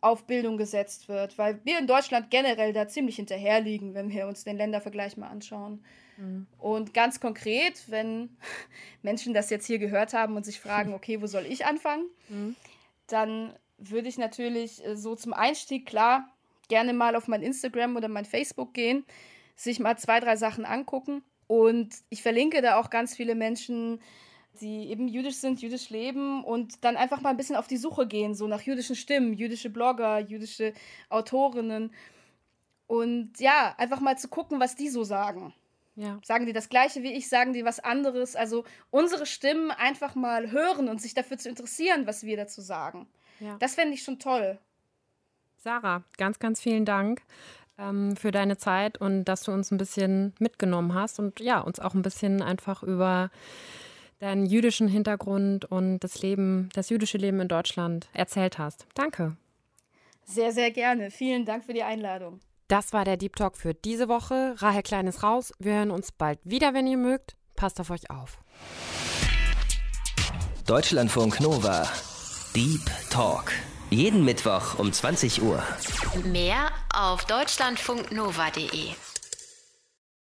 auf 0.00 0.24
Bildung 0.26 0.56
gesetzt 0.56 1.08
wird, 1.08 1.38
weil 1.38 1.60
wir 1.64 1.78
in 1.78 1.86
Deutschland 1.86 2.30
generell 2.30 2.72
da 2.72 2.86
ziemlich 2.86 3.16
hinterher 3.16 3.60
liegen, 3.60 3.94
wenn 3.94 4.10
wir 4.10 4.28
uns 4.28 4.44
den 4.44 4.56
Ländervergleich 4.56 5.16
mal 5.16 5.28
anschauen. 5.28 5.82
Mhm. 6.16 6.46
Und 6.58 6.94
ganz 6.94 7.20
konkret, 7.20 7.82
wenn 7.88 8.36
Menschen 9.02 9.34
das 9.34 9.50
jetzt 9.50 9.66
hier 9.66 9.78
gehört 9.78 10.14
haben 10.14 10.36
und 10.36 10.44
sich 10.44 10.60
fragen, 10.60 10.94
okay, 10.94 11.20
wo 11.20 11.26
soll 11.26 11.46
ich 11.46 11.66
anfangen, 11.66 12.04
mhm. 12.28 12.56
dann 13.08 13.54
würde 13.76 14.08
ich 14.08 14.18
natürlich 14.18 14.84
äh, 14.84 14.96
so 14.96 15.16
zum 15.16 15.32
Einstieg 15.32 15.86
klar 15.86 16.28
gerne 16.68 16.92
mal 16.92 17.16
auf 17.16 17.28
mein 17.28 17.42
Instagram 17.42 17.96
oder 17.96 18.08
mein 18.08 18.24
Facebook 18.24 18.74
gehen, 18.74 19.04
sich 19.56 19.80
mal 19.80 19.96
zwei, 19.96 20.20
drei 20.20 20.36
Sachen 20.36 20.64
angucken. 20.64 21.22
Und 21.46 21.88
ich 22.10 22.22
verlinke 22.22 22.60
da 22.60 22.78
auch 22.78 22.90
ganz 22.90 23.16
viele 23.16 23.34
Menschen, 23.34 24.00
die 24.60 24.90
eben 24.90 25.08
jüdisch 25.08 25.36
sind, 25.36 25.62
jüdisch 25.62 25.90
leben 25.90 26.44
und 26.44 26.84
dann 26.84 26.96
einfach 26.96 27.20
mal 27.20 27.30
ein 27.30 27.36
bisschen 27.36 27.56
auf 27.56 27.66
die 27.66 27.76
Suche 27.76 28.06
gehen, 28.06 28.34
so 28.34 28.46
nach 28.46 28.62
jüdischen 28.62 28.96
Stimmen, 28.96 29.32
jüdische 29.32 29.70
Blogger, 29.70 30.18
jüdische 30.18 30.72
Autorinnen. 31.08 31.92
Und 32.86 33.38
ja, 33.38 33.74
einfach 33.78 34.00
mal 34.00 34.18
zu 34.18 34.28
gucken, 34.28 34.60
was 34.60 34.74
die 34.74 34.88
so 34.88 35.04
sagen. 35.04 35.52
Ja. 35.96 36.20
Sagen 36.22 36.46
die 36.46 36.52
das 36.52 36.68
Gleiche 36.68 37.02
wie 37.02 37.12
ich, 37.12 37.28
sagen 37.28 37.52
die 37.52 37.64
was 37.64 37.80
anderes? 37.80 38.36
Also 38.36 38.64
unsere 38.90 39.26
Stimmen 39.26 39.70
einfach 39.72 40.14
mal 40.14 40.50
hören 40.52 40.88
und 40.88 41.02
sich 41.02 41.12
dafür 41.12 41.38
zu 41.38 41.48
interessieren, 41.48 42.06
was 42.06 42.22
wir 42.22 42.36
dazu 42.36 42.60
sagen. 42.60 43.08
Ja. 43.40 43.56
Das 43.58 43.74
fände 43.74 43.94
ich 43.94 44.04
schon 44.04 44.18
toll. 44.18 44.58
Sarah, 45.56 46.04
ganz, 46.16 46.38
ganz 46.38 46.60
vielen 46.60 46.84
Dank 46.84 47.22
ähm, 47.78 48.16
für 48.16 48.30
deine 48.30 48.58
Zeit 48.58 48.98
und 48.98 49.24
dass 49.24 49.42
du 49.42 49.52
uns 49.52 49.70
ein 49.70 49.78
bisschen 49.78 50.34
mitgenommen 50.38 50.94
hast 50.94 51.18
und 51.18 51.40
ja, 51.40 51.60
uns 51.60 51.80
auch 51.80 51.94
ein 51.94 52.02
bisschen 52.02 52.42
einfach 52.42 52.82
über 52.82 53.30
deinen 54.18 54.46
jüdischen 54.46 54.88
Hintergrund 54.88 55.64
und 55.64 56.00
das 56.00 56.22
Leben, 56.22 56.68
das 56.74 56.90
jüdische 56.90 57.18
Leben 57.18 57.40
in 57.40 57.48
Deutschland 57.48 58.08
erzählt 58.12 58.58
hast. 58.58 58.86
Danke. 58.94 59.36
Sehr, 60.24 60.52
sehr 60.52 60.70
gerne. 60.70 61.10
Vielen 61.10 61.44
Dank 61.44 61.64
für 61.64 61.72
die 61.72 61.82
Einladung. 61.82 62.40
Das 62.68 62.92
war 62.92 63.04
der 63.04 63.16
Deep 63.16 63.36
Talk 63.36 63.56
für 63.56 63.72
diese 63.72 64.08
Woche. 64.08 64.54
Rahel 64.58 64.82
Klein 64.82 65.06
ist 65.06 65.22
raus. 65.22 65.52
Wir 65.58 65.74
hören 65.74 65.90
uns 65.90 66.12
bald 66.12 66.38
wieder, 66.44 66.74
wenn 66.74 66.86
ihr 66.86 66.98
mögt. 66.98 67.34
Passt 67.56 67.80
auf 67.80 67.90
euch 67.90 68.10
auf. 68.10 68.38
Deutschlandfunk 70.66 71.40
Nova. 71.40 71.88
Deep 72.54 72.82
Talk. 73.08 73.52
Jeden 73.88 74.22
Mittwoch 74.22 74.78
um 74.78 74.92
20 74.92 75.42
Uhr. 75.42 75.62
Mehr 76.24 76.70
auf 76.94 77.24
deutschlandfunknova.de. 77.24 78.90